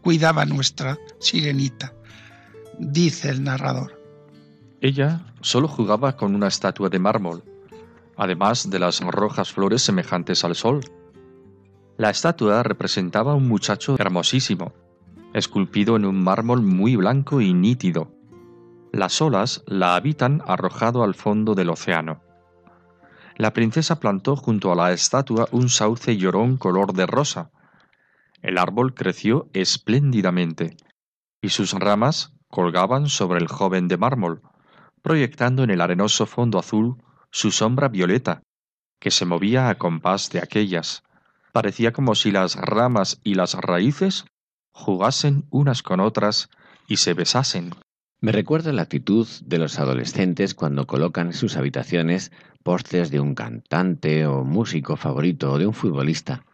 [0.00, 1.92] cuidaba nuestra sirenita,
[2.78, 4.00] dice el narrador.
[4.80, 7.44] Ella solo jugaba con una estatua de mármol,
[8.16, 10.80] además de las rojas flores semejantes al sol.
[11.98, 14.72] La estatua representaba a un muchacho hermosísimo,
[15.34, 18.10] esculpido en un mármol muy blanco y nítido.
[18.90, 22.25] Las olas la habitan arrojado al fondo del océano.
[23.36, 27.50] La princesa plantó junto a la estatua un sauce llorón color de rosa.
[28.40, 30.76] El árbol creció espléndidamente,
[31.42, 34.40] y sus ramas colgaban sobre el joven de mármol,
[35.02, 36.96] proyectando en el arenoso fondo azul
[37.30, 38.42] su sombra violeta,
[38.98, 41.02] que se movía a compás de aquellas.
[41.52, 44.24] Parecía como si las ramas y las raíces
[44.72, 46.48] jugasen unas con otras
[46.88, 47.74] y se besasen.
[48.20, 53.34] Me recuerda la actitud de los adolescentes cuando colocan en sus habitaciones postes de un
[53.34, 56.44] cantante o músico favorito o de un futbolista.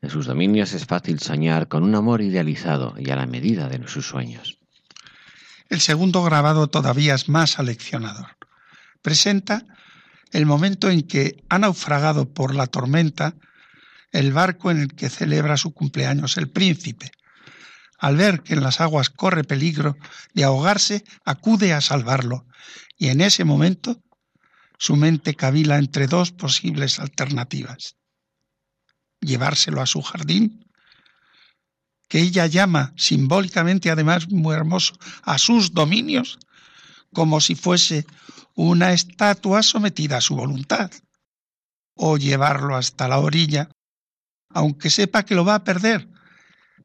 [0.00, 3.86] En sus dominios es fácil soñar con un amor idealizado y a la medida de
[3.86, 4.58] sus sueños.
[5.68, 8.36] El segundo grabado todavía es más aleccionador.
[9.02, 9.64] Presenta
[10.32, 13.34] el momento en que ha naufragado por la tormenta
[14.12, 17.12] el barco en el que celebra su cumpleaños el príncipe.
[18.02, 19.96] Al ver que en las aguas corre peligro
[20.34, 22.48] de ahogarse, acude a salvarlo,
[22.98, 24.02] y en ese momento
[24.76, 27.94] su mente cavila entre dos posibles alternativas.
[29.20, 30.68] Llevárselo a su jardín,
[32.08, 36.40] que ella llama simbólicamente, además muy hermoso, a sus dominios,
[37.12, 38.04] como si fuese
[38.56, 40.90] una estatua sometida a su voluntad,
[41.94, 43.70] o llevarlo hasta la orilla,
[44.48, 46.08] aunque sepa que lo va a perder,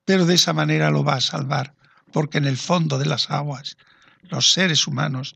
[0.07, 1.73] pero de esa manera lo va a salvar,
[2.13, 3.75] porque en el fondo de las aguas
[4.21, 5.35] los seres humanos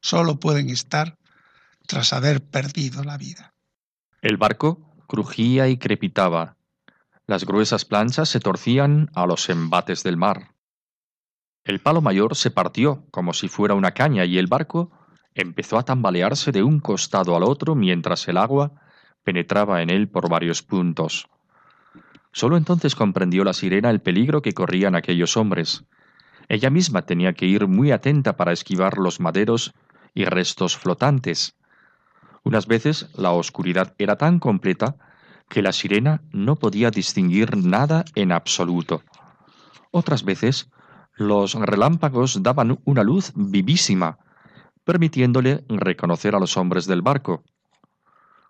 [0.00, 1.18] solo pueden estar
[1.88, 3.52] tras haber perdido la vida.
[4.20, 6.56] El barco crujía y crepitaba.
[7.26, 10.54] Las gruesas planchas se torcían a los embates del mar.
[11.64, 14.92] El palo mayor se partió como si fuera una caña y el barco
[15.34, 18.70] empezó a tambalearse de un costado al otro mientras el agua
[19.24, 21.26] penetraba en él por varios puntos.
[22.32, 25.84] Solo entonces comprendió la sirena el peligro que corrían aquellos hombres.
[26.48, 29.72] Ella misma tenía que ir muy atenta para esquivar los maderos
[30.14, 31.56] y restos flotantes.
[32.42, 34.96] Unas veces la oscuridad era tan completa
[35.48, 39.02] que la sirena no podía distinguir nada en absoluto.
[39.90, 40.70] Otras veces
[41.14, 44.18] los relámpagos daban una luz vivísima,
[44.84, 47.44] permitiéndole reconocer a los hombres del barco.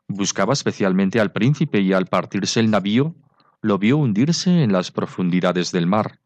[0.06, 3.14] Buscaba especialmente al príncipe y al partirse el navío,
[3.62, 6.18] lo vio hundirse en las profundidades del mar.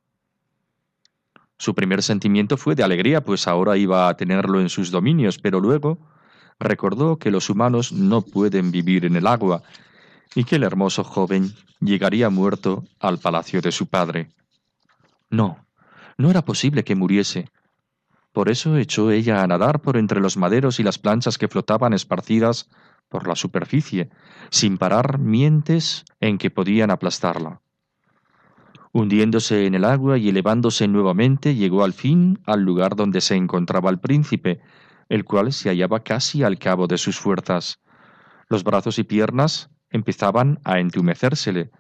[1.58, 5.60] Su primer sentimiento fue de alegría, pues ahora iba a tenerlo en sus dominios, pero
[5.60, 5.98] luego
[6.58, 9.62] recordó que los humanos no pueden vivir en el agua
[10.34, 14.30] y que el hermoso joven llegaría muerto al palacio de su padre.
[15.28, 15.58] No,
[16.16, 17.50] no era posible que muriese.
[18.32, 21.92] Por eso echó ella a nadar por entre los maderos y las planchas que flotaban
[21.92, 22.68] esparcidas
[23.08, 24.10] por la superficie,
[24.50, 27.60] sin parar mientes en que podían aplastarla.
[28.92, 33.90] Hundiéndose en el agua y elevándose nuevamente, llegó al fin al lugar donde se encontraba
[33.90, 34.60] el príncipe,
[35.08, 37.80] el cual se hallaba casi al cabo de sus fuerzas.
[38.48, 41.70] Los brazos y piernas empezaban a entumecérsele,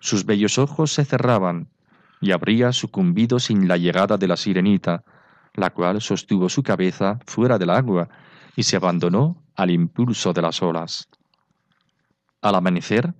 [0.00, 1.68] sus bellos ojos se cerraban,
[2.20, 5.04] y habría sucumbido sin la llegada de la sirenita,
[5.54, 8.08] la cual sostuvo su cabeza fuera del agua
[8.60, 11.08] y se abandonó al impulso de las olas.
[12.42, 13.14] Al amanecer,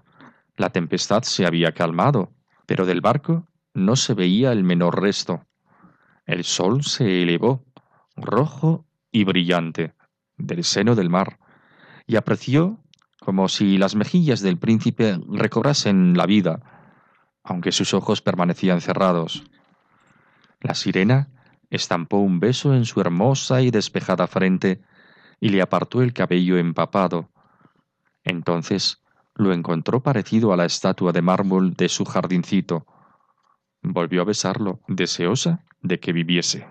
[0.55, 2.35] la tempestad se había calmado,
[2.67, 5.47] pero del barco no se veía el menor resto.
[6.27, 7.65] El sol se elevó,
[8.17, 9.95] rojo y brillante,
[10.37, 11.39] del seno del mar,
[12.07, 12.79] y apreció
[13.19, 16.61] como si las mejillas del príncipe recobrasen la vida,
[17.45, 19.45] aunque sus ojos permanecían cerrados.
[20.61, 21.31] La sirena
[21.71, 24.83] estampó un beso en su hermosa y despejada frente
[25.41, 27.31] y le apartó el cabello empapado.
[28.25, 29.03] Entonces
[29.35, 32.87] lo encontró parecido a la estatua de mármol de su jardincito.
[33.83, 36.67] Volvió a besarlo, deseosa de que viviese.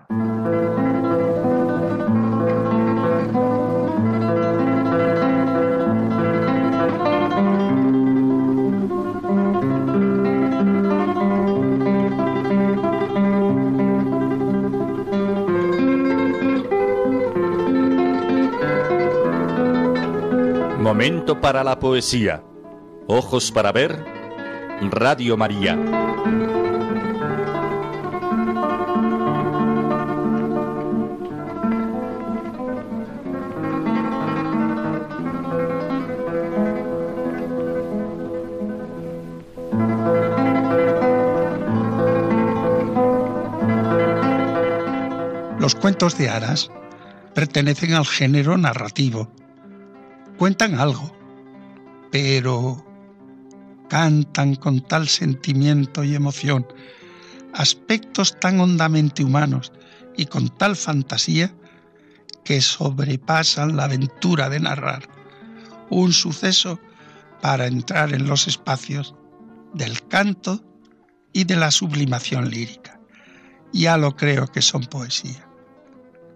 [20.90, 22.42] Momento para la poesía.
[23.06, 24.04] Ojos para ver.
[24.90, 25.76] Radio María.
[45.60, 46.68] Los cuentos de Aras
[47.32, 49.30] pertenecen al género narrativo.
[50.40, 51.14] Cuentan algo,
[52.10, 52.82] pero
[53.90, 56.66] cantan con tal sentimiento y emoción
[57.52, 59.70] aspectos tan hondamente humanos
[60.16, 61.54] y con tal fantasía
[62.42, 65.10] que sobrepasan la aventura de narrar
[65.90, 66.80] un suceso
[67.42, 69.14] para entrar en los espacios
[69.74, 70.64] del canto
[71.34, 72.98] y de la sublimación lírica.
[73.74, 75.46] Ya lo creo que son poesía.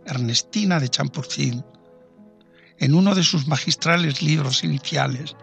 [0.04, 1.64] Ernestina de Champurcín,
[2.78, 5.36] en uno de sus magistrales libros iniciales,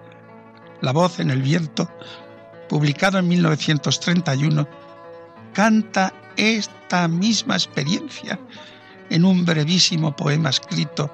[0.81, 1.89] La voz en el viento,
[2.67, 4.67] publicado en 1931,
[5.53, 8.39] canta esta misma experiencia
[9.09, 11.13] en un brevísimo poema escrito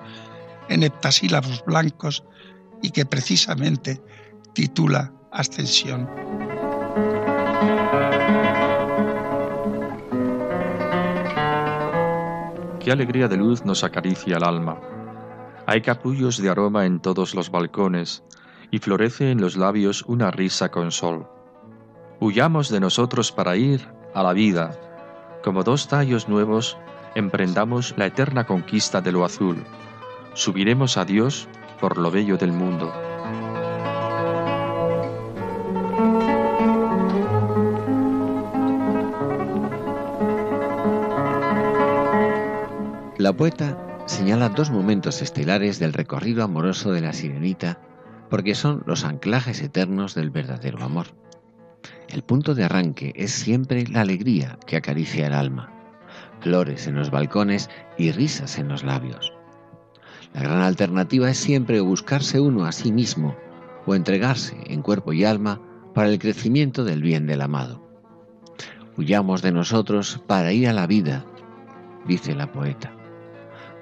[0.70, 2.24] en heptasílabos blancos
[2.82, 4.02] y que precisamente
[4.54, 6.08] titula Ascensión.
[12.80, 14.80] Qué alegría de luz nos acaricia el alma.
[15.70, 18.24] Hay capullos de aroma en todos los balcones
[18.72, 21.28] y florece en los labios una risa con sol.
[22.22, 24.80] Huyamos de nosotros para ir a la vida.
[25.44, 26.78] Como dos tallos nuevos,
[27.16, 29.66] emprendamos la eterna conquista de lo azul.
[30.36, 31.50] Subiremos a Dios
[31.82, 32.94] por lo bello del mundo.
[43.18, 47.82] La poeta señala dos momentos estelares del recorrido amoroso de la sirenita
[48.30, 51.08] porque son los anclajes eternos del verdadero amor.
[52.08, 55.72] El punto de arranque es siempre la alegría que acaricia el alma,
[56.40, 59.34] flores en los balcones y risas en los labios.
[60.34, 63.36] La gran alternativa es siempre buscarse uno a sí mismo
[63.86, 65.62] o entregarse en cuerpo y alma
[65.94, 67.86] para el crecimiento del bien del amado.
[68.98, 71.26] Huyamos de nosotros para ir a la vida,
[72.06, 72.97] dice la poeta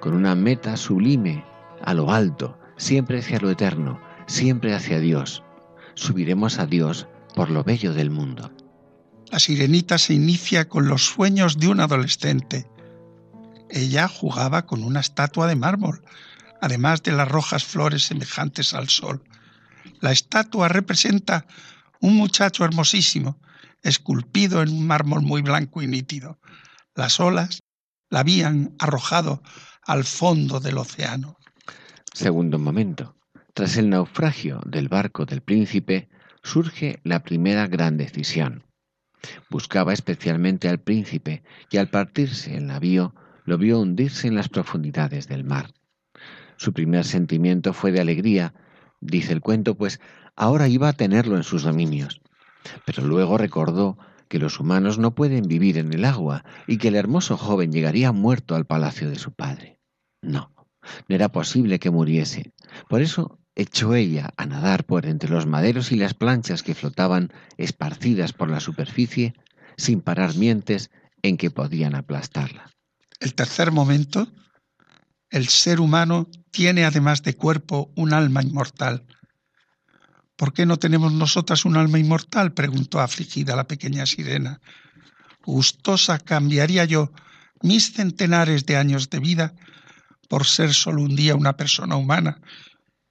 [0.00, 1.44] con una meta sublime
[1.82, 5.42] a lo alto, siempre hacia lo eterno, siempre hacia Dios.
[5.94, 8.52] Subiremos a Dios por lo bello del mundo.
[9.30, 12.66] La sirenita se inicia con los sueños de un adolescente.
[13.68, 16.02] Ella jugaba con una estatua de mármol,
[16.60, 19.24] además de las rojas flores semejantes al sol.
[20.00, 21.46] La estatua representa
[22.00, 23.38] un muchacho hermosísimo,
[23.82, 26.38] esculpido en un mármol muy blanco y nítido.
[26.94, 27.60] Las olas
[28.10, 29.42] la habían arrojado
[29.86, 31.36] al fondo del océano.
[32.12, 33.14] Segundo momento.
[33.54, 36.08] Tras el naufragio del barco del príncipe,
[36.42, 38.64] surge la primera gran decisión.
[39.48, 43.14] Buscaba especialmente al príncipe y al partirse el navío
[43.44, 45.72] lo vio hundirse en las profundidades del mar.
[46.56, 48.54] Su primer sentimiento fue de alegría,
[49.00, 50.00] dice el cuento, pues
[50.34, 52.20] ahora iba a tenerlo en sus dominios.
[52.84, 56.96] Pero luego recordó que los humanos no pueden vivir en el agua y que el
[56.96, 59.75] hermoso joven llegaría muerto al palacio de su padre.
[60.26, 60.52] No,
[61.08, 62.52] no era posible que muriese.
[62.88, 67.32] Por eso echó ella a nadar por entre los maderos y las planchas que flotaban
[67.56, 69.34] esparcidas por la superficie,
[69.76, 70.90] sin parar mientes
[71.22, 72.70] en que podían aplastarla.
[73.20, 74.28] El tercer momento,
[75.30, 79.06] el ser humano tiene además de cuerpo un alma inmortal.
[80.34, 82.52] ¿Por qué no tenemos nosotras un alma inmortal?
[82.52, 84.60] preguntó afligida la pequeña sirena.
[85.44, 87.12] Gustosa cambiaría yo
[87.62, 89.54] mis centenares de años de vida
[90.28, 92.40] por ser solo un día una persona humana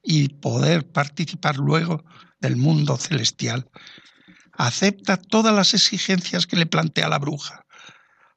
[0.03, 2.03] y poder participar luego
[2.39, 3.69] del mundo celestial.
[4.53, 7.65] Acepta todas las exigencias que le plantea la bruja,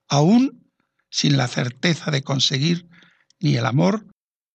[0.08, 0.70] aún
[1.10, 2.88] sin la certeza de conseguir
[3.40, 4.06] ni el amor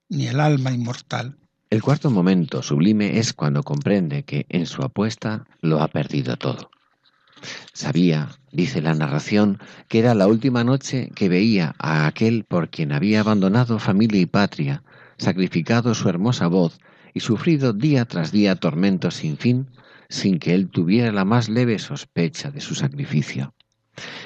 [0.09, 1.37] ni el alma inmortal.
[1.69, 6.69] El cuarto momento sublime es cuando comprende que en su apuesta lo ha perdido todo.
[7.73, 12.91] Sabía, dice la narración, que era la última noche que veía a aquel por quien
[12.91, 14.83] había abandonado familia y patria,
[15.17, 16.79] sacrificado su hermosa voz
[17.13, 19.67] y sufrido día tras día tormentos sin fin,
[20.09, 23.53] sin que él tuviera la más leve sospecha de su sacrificio.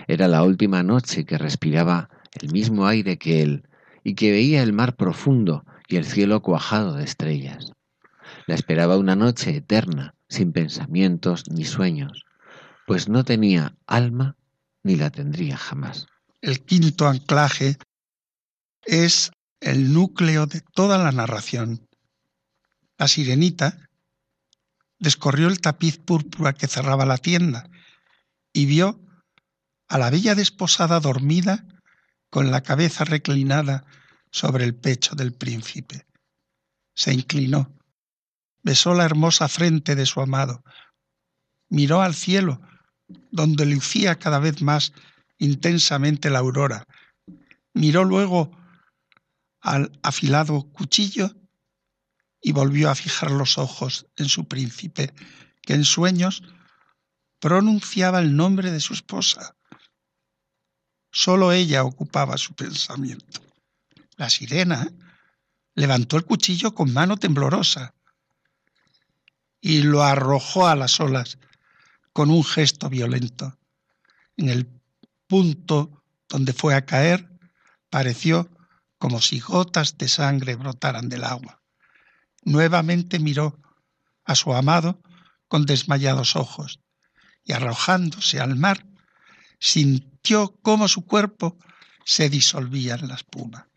[0.08, 2.10] Era la última noche que respiraba
[2.42, 3.64] el mismo aire que él
[4.04, 7.74] y que veía el mar profundo y el cielo cuajado de estrellas.
[8.46, 12.27] La esperaba una noche eterna, sin pensamientos ni sueños,
[12.88, 14.38] pues no tenía alma
[14.82, 16.08] ni la tendría jamás.
[16.40, 17.78] El quinto anclaje
[18.84, 21.86] es el núcleo de toda la narración.
[22.98, 23.90] La sirenita,
[25.00, 27.70] descorrió el tapiz púrpura que cerraba la tienda
[28.54, 29.02] y vio
[29.90, 31.66] a la bella desposada dormida
[32.30, 33.84] con la cabeza reclinada
[34.32, 36.08] sobre el pecho del príncipe.
[36.94, 37.78] Se inclinó,
[38.64, 40.64] besó la hermosa frente de su amado,
[41.68, 42.62] miró al cielo,
[43.32, 44.94] donde lucía cada vez más
[45.38, 46.86] intensamente la aurora,
[47.74, 48.52] miró luego
[49.62, 51.32] al afilado cuchillo
[52.42, 55.14] y volvió a fijar los ojos en su príncipe,
[55.62, 56.44] que en sueños
[57.40, 59.56] pronunciaba el nombre de su esposa.
[61.12, 63.42] Solo ella ocupaba su pensamiento.
[64.16, 64.88] La sirena
[65.76, 67.94] levantó el cuchillo con mano temblorosa
[69.62, 71.38] y lo arrojó a las olas
[72.18, 73.60] con un gesto violento.
[74.38, 74.68] En el
[75.28, 77.30] punto donde fue a caer
[77.92, 78.50] pareció
[78.98, 81.62] como si gotas de sangre brotaran del agua.
[82.44, 83.62] Nuevamente miró
[84.26, 85.00] a su amado
[85.48, 86.80] con desmayados ojos
[87.44, 88.88] y arrojándose al mar,
[89.60, 91.60] sintió cómo su cuerpo
[92.04, 93.70] se disolvía en la espuma.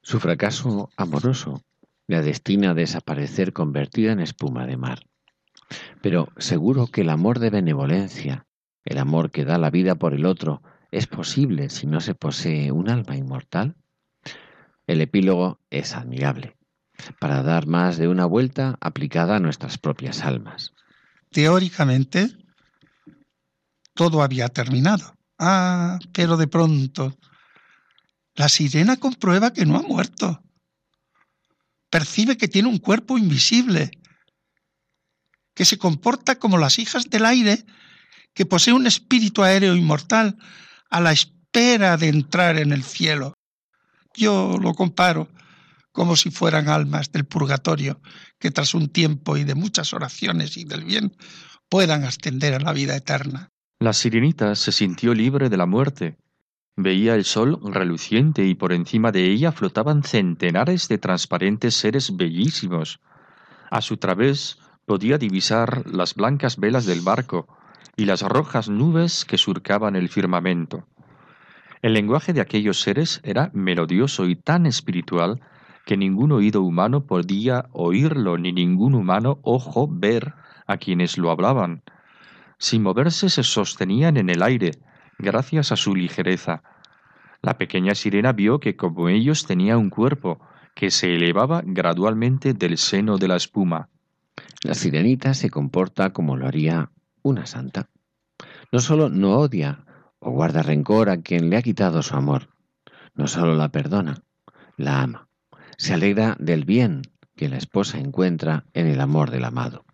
[0.00, 1.62] Su fracaso amoroso
[2.06, 5.06] la destina a desaparecer convertida en espuma de mar.
[6.06, 8.46] Pero seguro que el amor de benevolencia,
[8.84, 12.70] el amor que da la vida por el otro, es posible si no se posee
[12.70, 13.74] un alma inmortal.
[14.86, 16.56] El epílogo es admirable,
[17.18, 20.74] para dar más de una vuelta aplicada a nuestras propias almas.
[21.32, 22.30] Teóricamente,
[23.92, 25.12] todo había terminado.
[25.40, 27.18] Ah, pero de pronto,
[28.36, 30.40] la sirena comprueba que no ha muerto.
[31.90, 33.90] Percibe que tiene un cuerpo invisible,
[35.56, 37.64] que se comporta como las hijas del aire,
[38.34, 40.36] que posee un espíritu aéreo inmortal
[40.90, 43.32] a la espera de entrar en el cielo.
[44.14, 45.28] Yo lo comparo
[45.92, 48.02] como si fueran almas del purgatorio
[48.38, 51.16] que tras un tiempo y de muchas oraciones y del bien
[51.70, 53.48] puedan ascender a la vida eterna.
[53.80, 56.18] La sirenita se sintió libre de la muerte.
[56.76, 63.00] Veía el sol reluciente y por encima de ella flotaban centenares de transparentes seres bellísimos.
[63.70, 67.46] A su través podía divisar las blancas velas del barco
[67.96, 70.86] y las rojas nubes que surcaban el firmamento.
[71.82, 75.40] El lenguaje de aquellos seres era melodioso y tan espiritual
[75.84, 80.34] que ningún oído humano podía oírlo ni ningún humano ojo ver
[80.66, 81.82] a quienes lo hablaban
[82.58, 84.72] sin moverse se sostenían en el aire,
[85.18, 86.62] gracias a su ligereza.
[87.42, 90.40] La pequeña sirena vio que como ellos tenía un cuerpo
[90.74, 93.88] que se elevaba gradualmente del seno de la espuma.
[94.62, 96.90] La sirenita se comporta como lo haría
[97.22, 97.88] una santa.
[98.72, 99.84] No solo no odia
[100.18, 102.48] o guarda rencor a quien le ha quitado su amor,
[103.14, 104.22] no solo la perdona,
[104.76, 105.28] la ama.
[105.78, 107.02] Se alegra del bien
[107.36, 109.84] que la esposa encuentra en el amor del amado.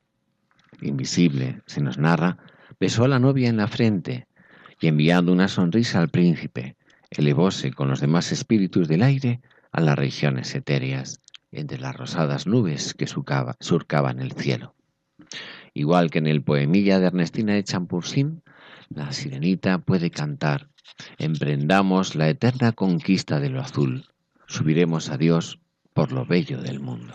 [0.81, 2.39] Invisible, se nos narra,
[2.81, 4.27] besó a la novia en la frente
[4.81, 6.77] y enviando una sonrisa al príncipe,
[7.11, 9.41] elevóse con los demás espíritus del aire
[9.71, 11.21] a las regiones etéreas,
[11.53, 14.75] entre las rosadas nubes que surcaban el cielo.
[15.75, 18.43] Igual que en el poemilla de Ernestina de Champursin,
[18.89, 20.69] la sirenita puede cantar,
[21.19, 24.07] emprendamos la eterna conquista de lo azul,
[24.47, 25.61] subiremos a Dios
[25.95, 27.15] por lo bello del mundo.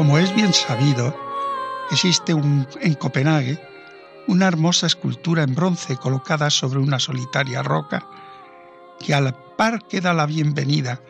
[0.00, 1.14] Como es bien sabido,
[1.90, 3.60] existe en Copenhague
[4.28, 8.08] una hermosa escultura en bronce colocada sobre una solitaria roca
[8.98, 11.02] que al par que da la bienvenida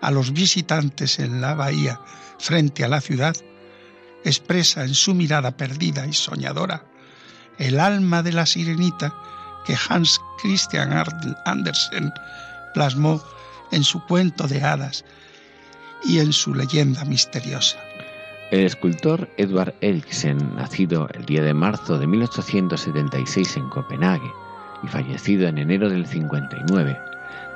[0.00, 2.00] a los visitantes en la bahía
[2.38, 3.34] frente a la ciudad,
[4.22, 6.84] expresa en su mirada perdida y soñadora
[7.58, 9.16] el alma de la sirenita
[9.66, 10.92] que Hans Christian
[11.44, 12.12] Andersen
[12.72, 13.20] plasmó
[13.72, 15.04] en su cuento de hadas
[16.04, 17.78] y en su leyenda misteriosa.
[18.50, 24.32] El escultor Edward Eriksen, nacido el 10 de marzo de 1876 en Copenhague
[24.82, 26.98] y fallecido en enero del 59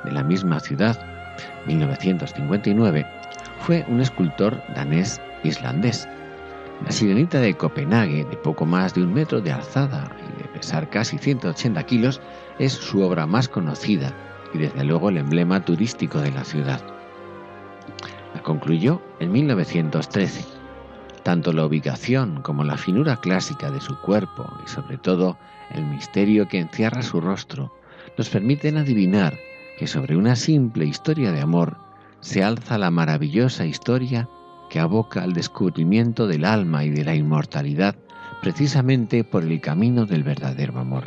[0.03, 0.95] de la misma ciudad,
[1.65, 3.07] 1959,
[3.61, 6.07] fue un escultor danés-islandés.
[6.85, 10.91] La sirenita de Copenhague, de poco más de un metro de alzada y de pesar
[10.91, 12.21] casi 180 kilos,
[12.59, 14.13] es su obra más conocida
[14.53, 16.81] y desde luego el emblema turístico de la ciudad.
[18.35, 20.52] La concluyó en 1913.
[21.23, 25.37] Tanto la ubicación como la finura clásica de su cuerpo y sobre todo
[25.71, 27.73] el misterio que encierra su rostro
[28.17, 29.33] nos permiten adivinar
[29.79, 31.77] que sobre una simple historia de amor
[32.19, 34.27] se alza la maravillosa historia
[34.69, 37.95] que aboca al descubrimiento del alma y de la inmortalidad
[38.41, 41.05] precisamente por el camino del verdadero amor.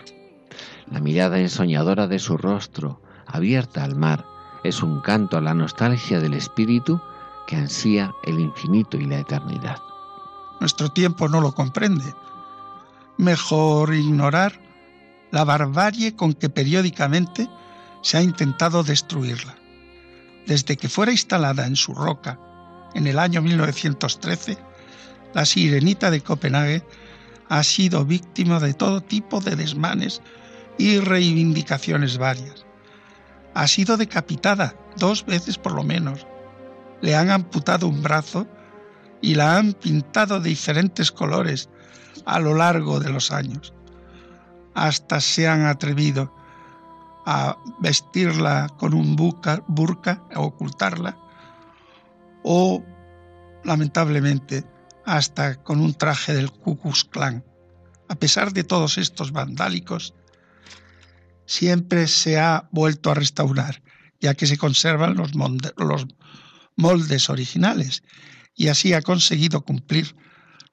[0.91, 4.25] La mirada ensoñadora de su rostro, abierta al mar,
[4.65, 7.01] es un canto a la nostalgia del espíritu
[7.47, 9.79] que ansía el infinito y la eternidad.
[10.61, 12.05] Nuestro tiempo no lo comprende.
[13.19, 14.61] Mejor ignorar
[15.31, 17.49] la barbarie con que periódicamente
[18.03, 19.57] se ha intentado destruirla.
[20.47, 22.39] Desde que fuera instalada en su roca
[22.95, 24.59] en el año 1913,
[25.35, 26.85] la sirenita de Copenhague
[27.49, 30.23] ha sido víctima de todo tipo de desmanes
[30.79, 32.65] y reivindicaciones varias.
[33.55, 36.27] Ha sido decapitada dos veces por lo menos.
[37.03, 38.47] Le han amputado un brazo
[39.21, 41.69] y la han pintado de diferentes colores
[42.25, 43.73] a lo largo de los años.
[44.75, 46.35] Hasta se han atrevido
[47.25, 51.19] a vestirla con un burka, a ocultarla,
[52.45, 52.85] o
[53.65, 54.65] lamentablemente
[55.05, 57.45] hasta con un traje del Ku Klux Klan.
[58.09, 60.15] A pesar de todos estos vandálicos,
[61.47, 63.83] siempre se ha vuelto a restaurar,
[64.21, 65.33] ya que se conservan los
[66.77, 68.05] moldes originales,
[68.57, 70.17] y así ha conseguido cumplir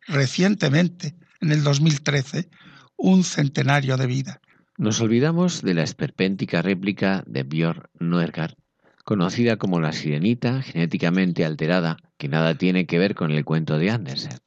[0.08, 2.50] recientemente, en el 2013,
[2.96, 4.42] un centenario de vida.
[4.78, 8.56] Nos olvidamos de la esperpéntica réplica de Björn Noergar,
[9.04, 13.92] conocida como la sirenita genéticamente alterada, que nada tiene que ver con el cuento de
[13.92, 14.40] Andersen.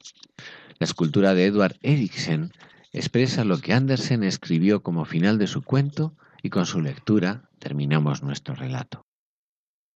[0.79, 2.51] La escultura de Edward Eriksen
[2.91, 8.23] expresa lo que Andersen escribió como final de su cuento y con su lectura terminamos
[8.23, 9.05] nuestro relato.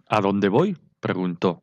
[0.07, 0.77] ¿A dónde voy?
[1.01, 1.63] preguntó,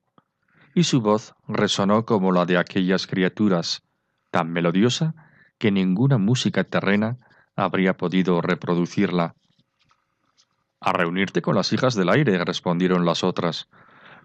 [0.73, 3.83] y su voz resonó como la de aquellas criaturas,
[4.31, 5.15] tan melodiosa
[5.57, 7.17] que ninguna música terrena
[7.55, 9.35] habría podido reproducirla.
[10.79, 13.67] A reunirte con las hijas del aire, respondieron las otras.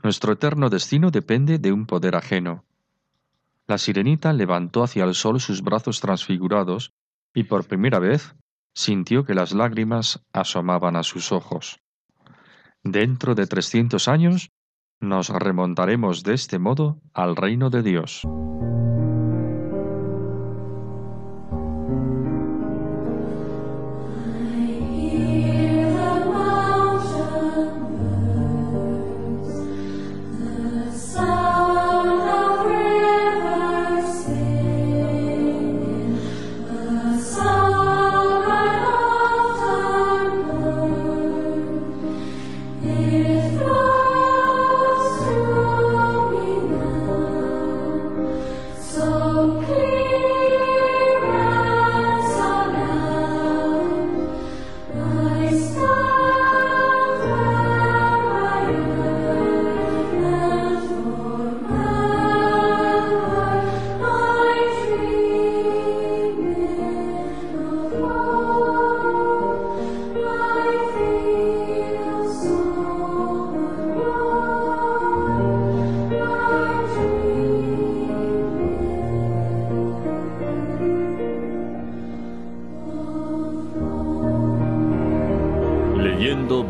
[0.03, 2.65] Nuestro eterno destino depende de un poder ajeno.
[3.67, 6.93] La sirenita levantó hacia el sol sus brazos transfigurados
[7.33, 8.35] y por primera vez
[8.75, 11.81] sintió que las lágrimas asomaban a sus ojos.
[12.83, 14.51] Dentro de trescientos años
[15.03, 18.23] nos remontaremos de este modo al reino de Dios.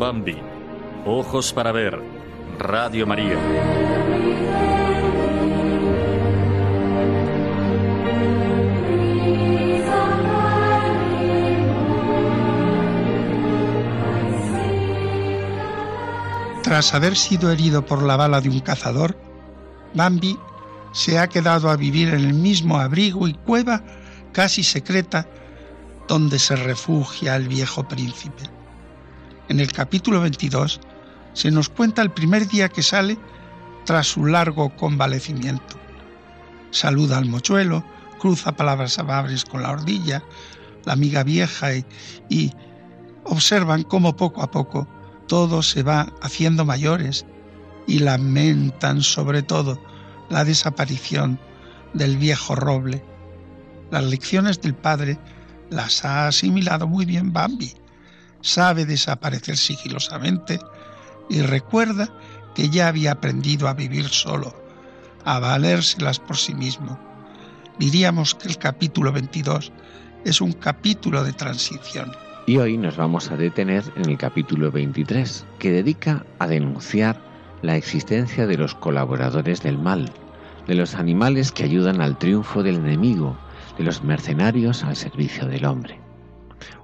[0.03, 0.35] Bambi.
[1.05, 1.97] Ojos para ver.
[2.59, 3.37] Radio María.
[16.63, 19.15] Tras haber sido herido por la bala de un cazador,
[19.93, 20.37] Bambi
[20.91, 23.81] se ha quedado a vivir en el mismo abrigo y cueva
[24.33, 25.29] casi secreta
[26.09, 28.52] donde se refugia el viejo príncipe.
[29.49, 30.79] En el capítulo 22
[31.33, 33.17] se nos cuenta el primer día que sale
[33.85, 35.77] tras su largo convalecimiento.
[36.71, 37.83] Saluda al mochuelo,
[38.19, 40.23] cruza palabras amables con la ordilla,
[40.85, 41.85] la amiga vieja y,
[42.29, 42.51] y
[43.25, 44.87] observan cómo poco a poco
[45.27, 47.25] todo se va haciendo mayores
[47.85, 49.79] y lamentan sobre todo
[50.29, 51.39] la desaparición
[51.93, 53.03] del viejo roble.
[53.91, 55.19] Las lecciones del padre
[55.69, 57.73] las ha asimilado muy bien Bambi.
[58.43, 60.59] Sabe desaparecer sigilosamente
[61.29, 62.09] y recuerda
[62.53, 64.53] que ya había aprendido a vivir solo,
[65.23, 66.99] a valérselas por sí mismo.
[67.79, 69.71] Diríamos que el capítulo 22
[70.25, 72.11] es un capítulo de transición.
[72.45, 77.17] Y hoy nos vamos a detener en el capítulo 23, que dedica a denunciar
[77.61, 80.11] la existencia de los colaboradores del mal,
[80.67, 83.37] de los animales que ayudan al triunfo del enemigo,
[83.77, 85.97] de los mercenarios al servicio del hombre.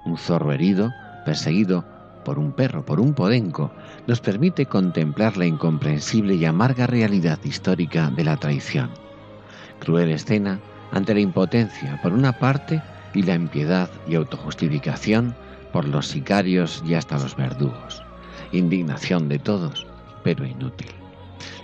[0.06, 0.90] Un zorro herido,
[1.24, 1.84] perseguido
[2.24, 3.70] por un perro, por un podenco,
[4.06, 8.90] nos permite contemplar la incomprensible y amarga realidad histórica de la traición.
[9.80, 10.60] Cruel escena
[10.92, 12.82] ante la impotencia, por una parte,
[13.14, 15.34] y la impiedad y autojustificación
[15.72, 18.02] por los sicarios y hasta los verdugos.
[18.52, 19.86] Indignación de todos,
[20.22, 20.90] pero inútil.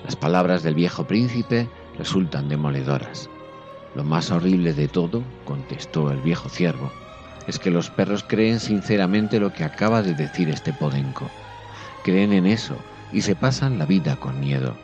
[0.05, 3.29] Las palabras del viejo príncipe resultan demoledoras.
[3.95, 6.91] Lo más horrible de todo, contestó el viejo ciervo,
[7.47, 11.31] es que los perros creen sinceramente lo que acaba de decir este podenco.
[12.05, 12.77] Creen en eso
[13.13, 14.77] y se pasan la vida con miedo.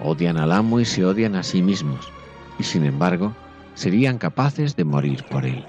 [0.00, 2.10] Odian al amo y se odian a sí mismos,
[2.58, 3.34] y sin embargo
[3.74, 5.64] serían capaces de morir por él.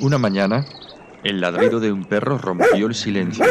[0.00, 0.66] Una mañana,
[1.22, 3.44] el ladrido de un perro rompió el silencio.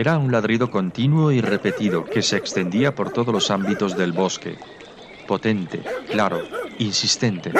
[0.00, 4.56] Era un ladrido continuo y repetido que se extendía por todos los ámbitos del bosque.
[5.26, 6.40] Potente, claro,
[6.78, 7.52] insistente.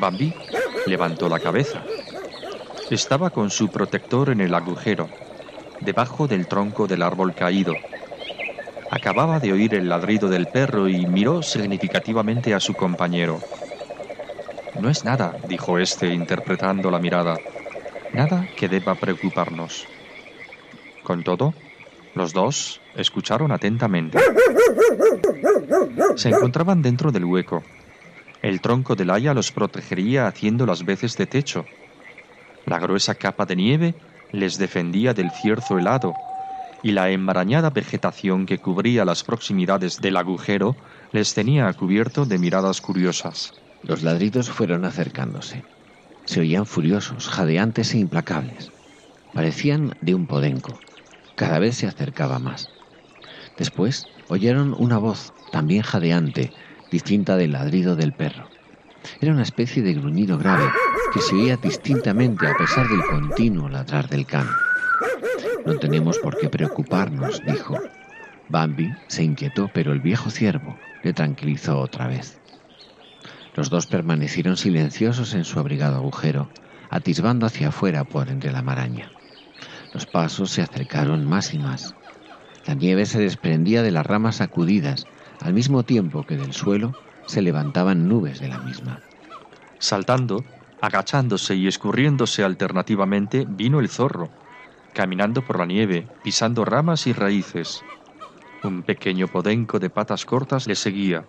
[0.00, 0.32] Bambi
[0.86, 1.82] levantó la cabeza.
[2.88, 5.10] Estaba con su protector en el agujero,
[5.82, 7.74] debajo del tronco del árbol caído.
[8.90, 13.42] Acababa de oír el ladrido del perro y miró significativamente a su compañero.
[14.80, 17.36] No es nada, dijo éste interpretando la mirada.
[18.12, 19.86] Nada que deba preocuparnos.
[21.02, 21.54] Con todo,
[22.14, 24.18] los dos escucharon atentamente.
[26.16, 27.62] Se encontraban dentro del hueco.
[28.42, 31.64] El tronco del haya los protegería haciendo las veces de techo.
[32.66, 33.94] La gruesa capa de nieve
[34.32, 36.14] les defendía del cierzo helado
[36.82, 40.76] y la enmarañada vegetación que cubría las proximidades del agujero
[41.12, 43.61] les tenía cubierto de miradas curiosas.
[43.84, 45.64] Los ladridos fueron acercándose.
[46.24, 48.70] Se oían furiosos, jadeantes e implacables.
[49.34, 50.78] Parecían de un podenco.
[51.34, 52.68] Cada vez se acercaba más.
[53.58, 56.52] Después oyeron una voz, también jadeante,
[56.92, 58.48] distinta del ladrido del perro.
[59.20, 60.70] Era una especie de gruñido grave
[61.12, 64.46] que se oía distintamente a pesar del continuo ladrar del can.
[65.66, 67.78] No tenemos por qué preocuparnos, dijo.
[68.48, 72.41] Bambi se inquietó, pero el viejo ciervo le tranquilizó otra vez.
[73.54, 76.50] Los dos permanecieron silenciosos en su abrigado agujero,
[76.90, 79.12] atisbando hacia afuera por entre la maraña.
[79.92, 81.94] Los pasos se acercaron más y más.
[82.66, 85.06] La nieve se desprendía de las ramas sacudidas,
[85.40, 86.94] al mismo tiempo que del suelo
[87.26, 89.02] se levantaban nubes de la misma.
[89.78, 90.44] Saltando,
[90.80, 94.30] agachándose y escurriéndose alternativamente, vino el zorro,
[94.92, 97.82] caminando por la nieve, pisando ramas y raíces.
[98.62, 101.26] Un pequeño podenco de patas cortas le seguía.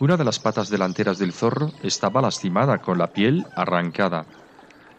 [0.00, 4.26] Una de las patas delanteras del zorro estaba lastimada con la piel arrancada.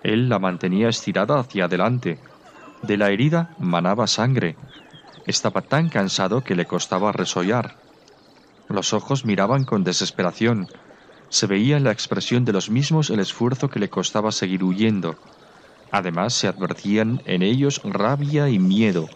[0.04, 2.20] Él la mantenía estirada hacia adelante.
[2.84, 4.58] De la herida manaba sangre.
[5.26, 7.78] Estaba tan cansado que le costaba resollar.
[8.68, 10.68] Los ojos miraban con desesperación.
[11.30, 15.16] Se veía en la expresión de los mismos el esfuerzo que le costaba seguir huyendo.
[15.92, 19.08] Además se advertían en ellos rabia y miedo.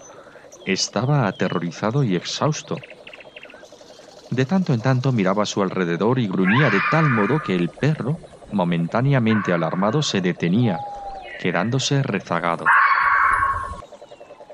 [0.65, 2.77] Estaba aterrorizado y exhausto.
[4.33, 7.69] De tanto en tanto miraba a su alrededor y gruñía de tal modo que el
[7.69, 8.17] perro,
[8.51, 10.79] momentáneamente alarmado, se detenía,
[11.39, 12.65] quedándose rezagado.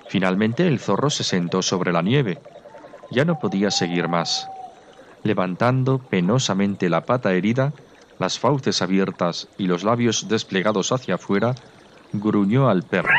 [0.10, 2.40] Finalmente el zorro se sentó sobre la nieve.
[3.10, 4.50] Ya no podía seguir más.
[5.24, 7.72] Levantando penosamente la pata herida,
[8.18, 11.56] las fauces abiertas y los labios desplegados hacia afuera,
[12.12, 13.16] gruñó al perro.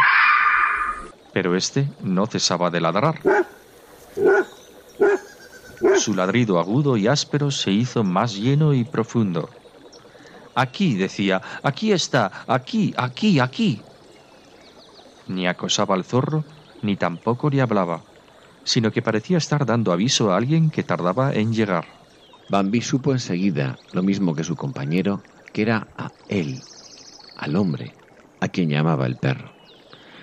[1.32, 3.14] Pero éste no cesaba de ladrar.
[6.00, 9.50] Su ladrido agudo y áspero se hizo más lleno y profundo.
[10.54, 13.82] Aquí, decía, aquí está, aquí, aquí, aquí.
[15.28, 16.42] Ni acosaba al zorro,
[16.80, 18.02] ni tampoco le hablaba,
[18.64, 21.84] sino que parecía estar dando aviso a alguien que tardaba en llegar.
[22.48, 25.20] Bambi supo enseguida, lo mismo que su compañero,
[25.52, 26.62] que era a él,
[27.36, 27.92] al hombre,
[28.40, 29.52] a quien llamaba el perro.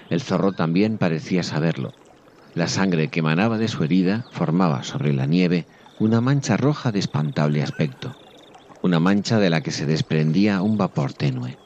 [0.09, 1.93] El zorro también parecía saberlo.
[2.57, 5.67] La sangre que emanaba de su herida formaba sobre la nieve
[5.99, 8.17] una mancha roja de espantable aspecto,
[8.81, 11.59] una mancha de la que se desprendía un vapor tenue.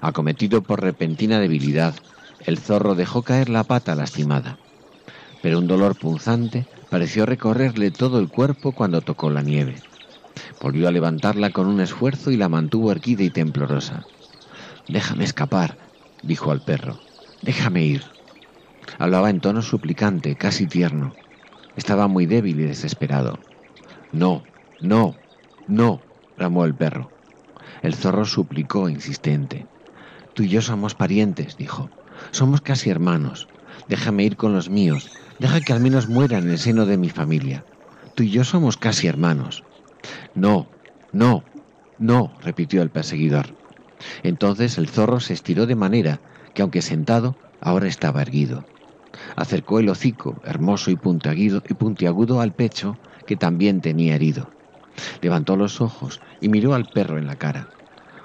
[0.00, 1.94] Acometido por repentina debilidad,
[2.40, 4.60] el zorro dejó caer la pata lastimada,
[5.42, 9.82] pero un dolor punzante pareció recorrerle todo el cuerpo cuando tocó la nieve.
[10.58, 14.08] Volvió a levantarla con un esfuerzo y la mantuvo erguida y temblorosa.
[14.86, 15.92] Déjame escapar,
[16.22, 17.04] dijo al perro.
[17.42, 18.17] Déjame ir.
[18.96, 21.16] Hablaba en tono suplicante, casi tierno.
[21.76, 23.40] Estaba muy débil y desesperado.
[24.12, 24.46] No,
[24.80, 25.18] no,
[25.66, 26.02] no,
[26.36, 27.12] bramó el perro.
[27.82, 29.66] El zorro suplicó, insistente.
[30.32, 31.90] Tú y yo somos parientes, dijo.
[32.30, 33.48] Somos casi hermanos.
[33.86, 35.10] Déjame ir con los míos.
[35.38, 37.66] Deja que al menos muera en el seno de mi familia.
[38.14, 39.64] Tú y yo somos casi hermanos.
[40.34, 40.70] No,
[41.12, 41.44] no,
[41.98, 43.56] no, repitió el perseguidor.
[44.22, 46.20] Entonces el zorro se estiró de manera
[46.54, 48.66] que, aunque sentado, ahora estaba erguido.
[49.36, 54.50] Acercó el hocico, hermoso y puntiagudo, y puntiagudo al pecho, que también tenía herido.
[55.20, 57.68] Levantó los ojos y miró al perro en la cara.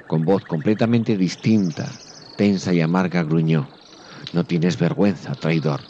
[0.08, 1.90] Con voz completamente distinta,
[2.36, 3.68] tensa y amarga, gruñó.
[4.34, 5.82] No tienes vergüenza, traidor.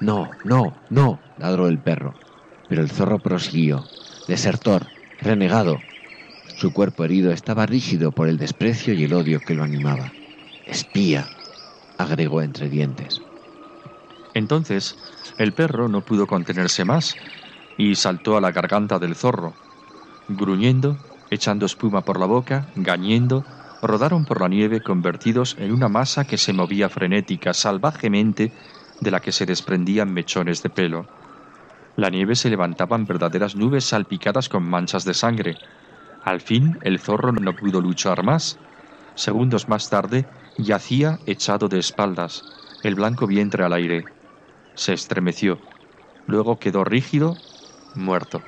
[0.00, 2.14] No, no, no, ladró el perro.
[2.68, 3.84] Pero el zorro prosiguió.
[4.28, 4.86] Desertor,
[5.18, 5.80] renegado.
[6.56, 10.12] Su cuerpo herido estaba rígido por el desprecio y el odio que lo animaba.
[10.66, 11.28] Espía,
[11.98, 13.20] agregó entre dientes.
[14.34, 14.96] Entonces
[15.38, 17.16] el perro no pudo contenerse más
[17.76, 19.54] y saltó a la garganta del zorro.
[20.28, 20.96] Gruñendo,
[21.30, 23.44] echando espuma por la boca, gañendo,
[23.82, 28.52] rodaron por la nieve convertidos en una masa que se movía frenética, salvajemente,
[29.00, 31.06] de la que se desprendían mechones de pelo.
[31.96, 35.56] La nieve se levantaba en verdaderas nubes salpicadas con manchas de sangre.
[36.24, 38.58] Al fin el zorro no pudo luchar más.
[39.14, 40.24] Segundos más tarde
[40.56, 42.44] yacía echado de espaldas,
[42.82, 44.04] el blanco vientre al aire.
[44.74, 45.58] Se estremeció.
[46.26, 47.36] Luego quedó rígido,
[47.94, 48.42] muerto.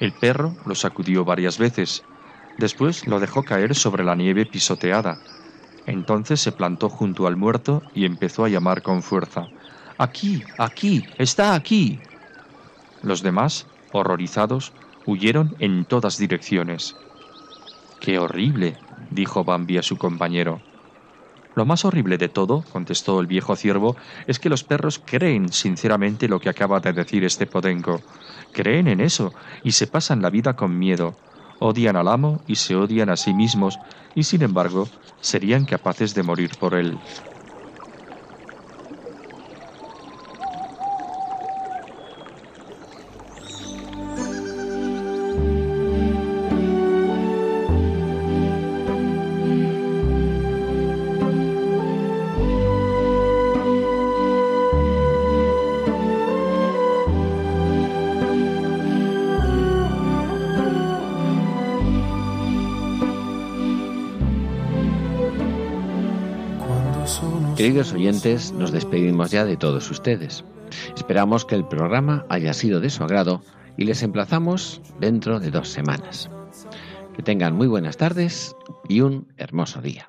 [0.00, 2.04] El perro lo sacudió varias veces.
[2.58, 5.18] Después lo dejó caer sobre la nieve pisoteada.
[5.86, 9.48] Entonces se plantó junto al muerto y empezó a llamar con fuerza.
[9.98, 12.00] Aquí, aquí, está aquí.
[13.02, 14.72] Los demás, horrorizados,
[15.06, 16.96] huyeron en todas direcciones.
[18.00, 18.76] ¡Qué horrible!
[19.10, 20.62] dijo Bambi a su compañero.
[21.60, 23.94] Lo más horrible de todo, contestó el viejo ciervo,
[24.26, 28.00] es que los perros creen sinceramente lo que acaba de decir este podenco.
[28.54, 31.18] Creen en eso y se pasan la vida con miedo.
[31.58, 33.78] Odian al amo y se odian a sí mismos
[34.14, 34.88] y sin embargo
[35.20, 36.98] serían capaces de morir por él.
[67.60, 70.46] Queridos oyentes, nos despedimos ya de todos ustedes.
[70.96, 73.42] Esperamos que el programa haya sido de su agrado
[73.76, 76.30] y les emplazamos dentro de dos semanas.
[77.14, 78.56] Que tengan muy buenas tardes
[78.88, 80.08] y un hermoso día.